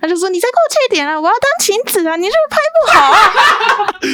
[0.02, 3.18] 他就说：“你再给我切一点啊，我要当晴子啊，你是不是拍不好啊？”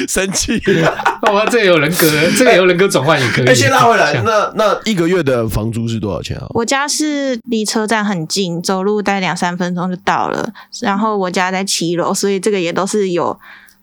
[0.08, 1.20] 生气了。
[1.32, 3.46] 哇，这个有人格，这个有人格转换也可以。
[3.46, 6.46] 哎，先拉回来，那那一个月的房租是多少钱啊？
[6.50, 7.38] 我家是。
[7.44, 10.48] 离车站很近，走路大概两三分钟就到了。
[10.80, 13.38] 然后我家在七楼，所以这个也都是有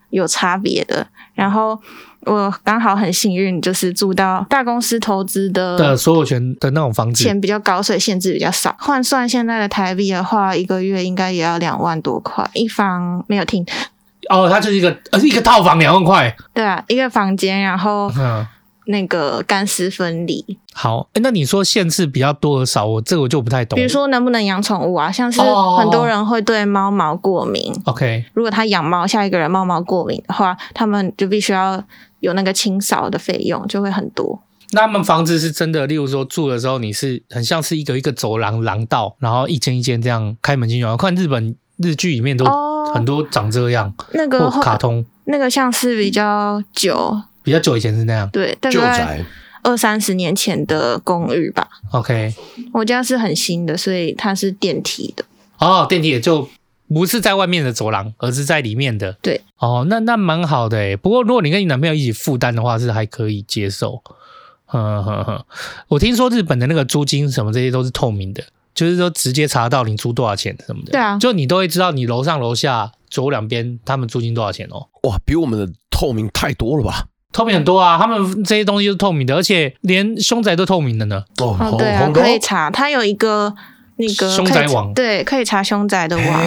[0.10, 1.06] 有差别的。
[1.36, 1.80] 然后
[2.26, 8.76] 我刚好很幸运，就是住到大公司投资的的所有权的那种房子，钱比较高，所以限制比较少。
[8.80, 13.66] 换算现在的台币的话，一个月应该也要两万多块一房，没有听
[14.30, 18.46] 哦，它就是一个呃一个套房两万块，对啊，一个房间，然后嗯。
[18.90, 20.58] 那个干湿分离。
[20.74, 23.78] 好，哎，那你说限制比较多和少，我这个我就不太懂。
[23.78, 25.12] 比如说能不能养宠物啊？
[25.12, 27.72] 像是很多人会对猫毛过敏。
[27.86, 31.84] OK，如果他养猫，下一个人猫毛过敏的话，他们就必须要
[32.20, 34.42] 有那个清扫的费用，就会很多。
[34.72, 40.86] 那他们房子是真的，例如说住的时候，你是很像是一个一个走廊廊道，然后一间一间这样开门进去。
[40.86, 42.46] 我看日本日剧里面都
[42.94, 47.22] 很多长这样，那个卡通，那个像是比较久。
[47.44, 49.24] 比较久以前是那样，对，大概
[49.62, 51.68] 二三十年前的公寓吧。
[51.92, 52.34] OK，
[52.74, 55.26] 我家是很新的，所以它是电梯的。
[55.58, 56.48] 哦，电梯也就
[56.88, 59.14] 不是在外面的走廊，而是在里面的。
[59.22, 60.96] 对，哦，那那蛮好的诶。
[60.96, 64.02] 不过如果你跟你男朋友一起负担的话，是还可以接受。
[64.66, 65.46] 呵呵呵，
[65.88, 68.44] 我听说日本的那个租金什么这些都是透明的，
[68.76, 70.92] 就是说直接查到你租多少钱什么的。
[70.92, 74.88] 对啊，就你都会知道你楼上楼下左右两边他们租金多少钱哦。
[75.04, 77.08] 哇，比我们的透明太多了吧？
[77.32, 81.24] 透明很多啊，他们这些东西都是透明的，而且连凶宅都透明的呢。
[81.40, 83.54] 哦，哦对啊，可以查，它有一个
[83.98, 86.44] 那个凶宅网，对，可以查凶宅的网。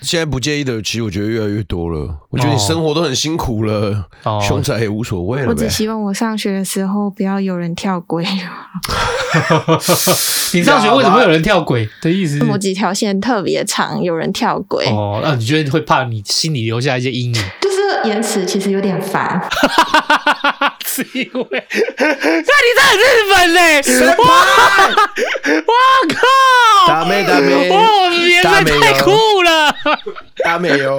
[0.00, 2.16] 现在不介意的，其实我觉得越来越多了。
[2.30, 5.48] 我觉得你生活都很辛苦了，哦、凶宅也无所谓了。
[5.48, 8.24] 我只希望我上学的时候不要有人跳轨。
[10.54, 12.42] 你上学为什么会有人跳轨的意思？
[12.44, 14.86] 某几条线特别长，有人跳轨。
[14.86, 17.42] 哦，那你觉得会怕你心里留下一些阴影？
[18.04, 19.40] 延迟其实有点烦，
[20.84, 21.66] 是因为
[21.98, 23.82] 那你在日本嘞？
[24.18, 24.24] 哇！
[25.66, 25.72] 我
[26.14, 26.88] 靠！
[26.88, 27.70] 大美大美！
[27.70, 28.48] 哇，颜色
[28.80, 29.74] 太酷了！
[30.44, 30.98] 大美哟！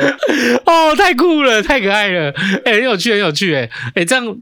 [0.65, 2.31] 哦，太酷了，太可爱了！
[2.65, 3.53] 哎、欸，很有趣，很有趣！
[3.53, 4.37] 哎，哎，这样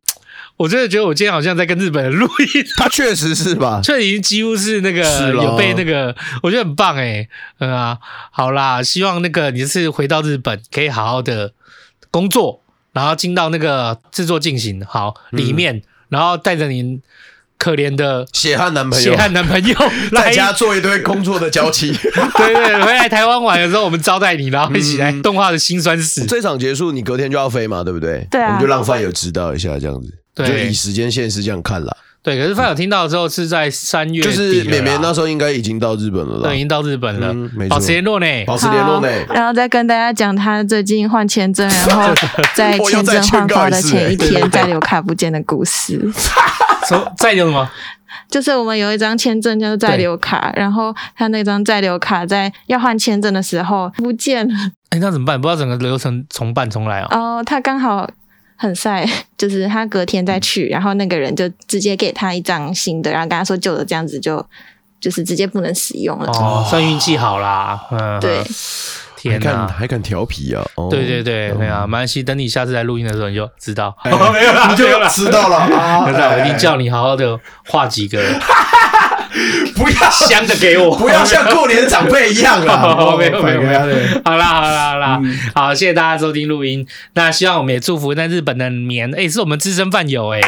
[0.58, 2.66] 我真的觉得我今天好像在跟日本人录音。
[2.78, 3.82] 他确实是吧？
[3.84, 5.02] 这已经几乎是那个
[5.32, 7.28] 有被那个，我觉得很棒哎。
[7.60, 7.98] 嗯啊，
[8.32, 11.54] 好啦，希望那个你这次回到日本可以好好的。
[12.12, 12.62] 工作，
[12.94, 17.02] 然后进到那个制作进行好里面，嗯、然后带着您
[17.58, 19.76] 可怜的血汗男朋友，血汗男朋友
[20.12, 21.92] 在家做一堆工作的娇妻。
[22.38, 26.26] 对，对对，回来台湾玩的时候，我们招待你，然后一起来动画的辛酸史。
[26.26, 28.28] 这场结束，你隔天就要飞嘛，对不对？
[28.30, 31.96] 对啊，我们就让饭友知道一下，这样子，对，就以时间线是这样看啦。
[32.24, 42.14] 对，可是范友听到之后是在三月，就是绵绵那时候应该已经到日本了，对，已经到日本了，嗯、保持联络呢，保持联络呢，然后再跟大家讲他最近换签证，然后
[42.54, 46.00] 在签证换发的前一天在留卡不见的故事。
[46.88, 47.68] 说在留什么？
[48.30, 54.54] 就是我们有一张签证叫做在留卡，然后他那张在留卡在要换签证的时候不见了。
[54.90, 55.42] 哎，那怎么办？
[55.42, 57.08] 不知道整个流程重办重来啊？
[57.18, 58.08] 哦，他刚好。
[58.62, 59.04] 很晒，
[59.36, 64.46] 就是他隔天再去，然后那个人就直接给他一张新的，然后跟他说旧的这样子就
[65.00, 66.32] 就是直接不能使用了。
[66.34, 67.82] 哦，算运气好啦。
[67.90, 68.44] 嗯，对，
[69.18, 70.64] 天哪，还敢调皮啊？
[70.76, 73.96] 哦、对对对，没有、嗯，没关系，等你下次来录音的时候你就知道。
[74.04, 76.06] 哎、 没有啦，你就知道了。
[76.06, 78.22] 现在我一定叫你好好的画几个。
[79.76, 82.96] 不要香的给我， 不要像过年的长辈一样啊！
[83.18, 83.80] 没有没有没有，
[84.26, 86.86] 好啦好啦好啦，嗯、好，谢谢大家收听录音。
[87.14, 90.42] 那希望我们也祝福在日本的棉，哎、欸，是我们资深饭友哎，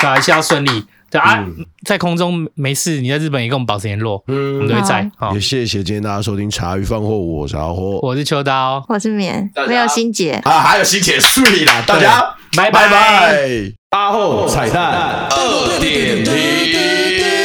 [0.00, 0.84] 对啊，一切要顺利。
[1.10, 5.10] 对啊，嗯、在空中没事，你在日本也跟我们保持联络，嗯，我们都会在。
[5.18, 12.36] 好，也谢谢今天大家收听茶余饭后，我是阿火，我是秋刀，我是棉，没有心姐啊，还有心结，睡啦，大家。
[12.56, 12.88] 拜拜。
[12.88, 15.28] 拜，阿后彩蛋。
[15.30, 17.39] 二点零。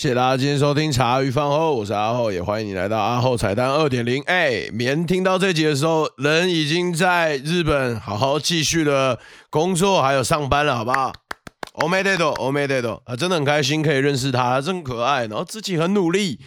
[0.00, 4.22] 谢谢大家今天收听茶余饭后，我是阿厚，也欢迎你来到阿厚彩蛋二点零。
[4.22, 9.18] 哎，明听到这集的时候，人已经在日本好好继续的
[9.50, 11.12] 工作，还有上班了，好不好？
[11.72, 16.40] 欧美得多，欧美得多啊，真的很开心可以认识他，他真可爱，然后自己很努力。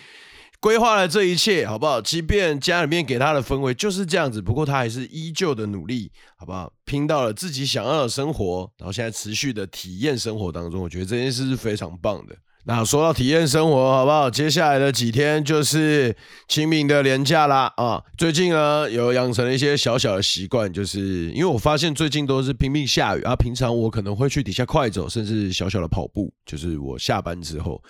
[0.59, 2.01] 规划了这一切，好不好？
[2.01, 6.73] 即便家里面给他的氛围就是这样子，不过他还是依旧的努力，好不好？
[6.85, 12.35] 拼到了自己想要的生活，然后现在持续的体验生活当中，我觉得这件事是非常棒的。
[12.65, 14.29] 那说到体验生活，好不好？
[14.29, 16.15] 接下来的几天就是
[16.47, 18.01] 清明的连假啦啊！
[18.17, 27.83] 最近呢，有养成了一些小小的习惯，就是因为我发现最近都是拼命下雨啊，平常我可能会去底下快走，甚至小小的跑步，就是我下班之后，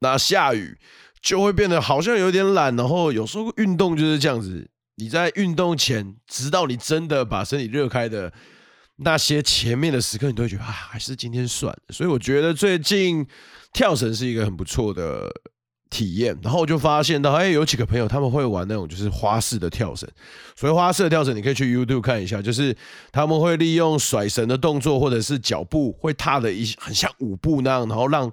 [0.00, 0.76] 那下雨。
[1.24, 4.68] 就会变得好像有点懒，然后有时候运动就是这样子。
[4.96, 8.30] 你在运动前，直到你真的把身体热开的
[8.96, 11.74] 那些前面的时刻，你都会觉得啊，还是今天算。
[11.88, 13.26] 所以我觉得最近
[13.74, 15.30] 跳绳是一个很不错的
[15.90, 16.34] 体验。
[16.42, 20.08] 然后我就发现到，哎，有几个朋友他们会玩那种就是花式的跳绳。
[20.56, 22.74] 所以花式的跳绳，你可以去 YouTube 看一下，就是
[23.12, 28.32] 他们会利用甩绳的动作，或者是脚步会踏的一很像舞步那样，然后让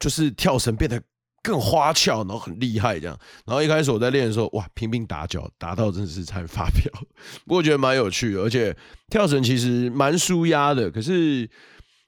[0.00, 0.98] 就是跳绳变得。
[1.40, 3.16] 更花俏，然后很厉害这样。
[3.46, 6.92] 然后一开始我在练的时候，哇，拼命打脚，打到真的是差点发飙。
[7.46, 8.76] 不过觉得蛮有趣的，而且
[9.08, 10.90] 跳绳其实蛮舒压的。
[10.90, 11.48] 可是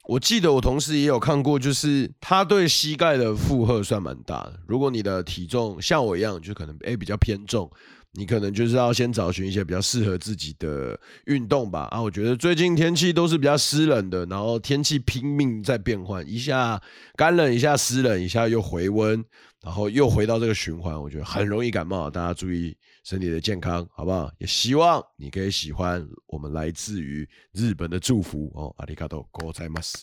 [0.05, 4.59] 我记得我同事也有看过，就是他对膝盖的负荷算蛮大的。
[4.67, 7.69] 如果你的体重像我一样，就可能诶比较偏重。
[8.13, 11.87] 你可能就是要先找寻一些比较适合自己的运动吧。
[11.91, 16.81] 啊，我觉得最近天气都是比较湿冷的，然后天气拼命在变换，一下
[17.15, 19.23] 干冷，一下湿冷，一下又回温，
[19.63, 22.09] 然后又回到这个循环，我觉得很容易感冒。
[22.09, 24.30] 大家注意身体的健康，好不好？
[24.38, 28.74] 也希望你可以喜欢我们来自于日本的祝福哦。
[28.78, 30.02] 阿里嘎多，ございます。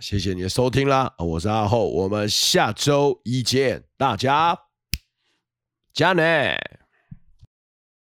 [0.00, 4.58] 谢谢你的收听啦，我是阿厚，我们下周一见，大家
[5.92, 6.56] 加内。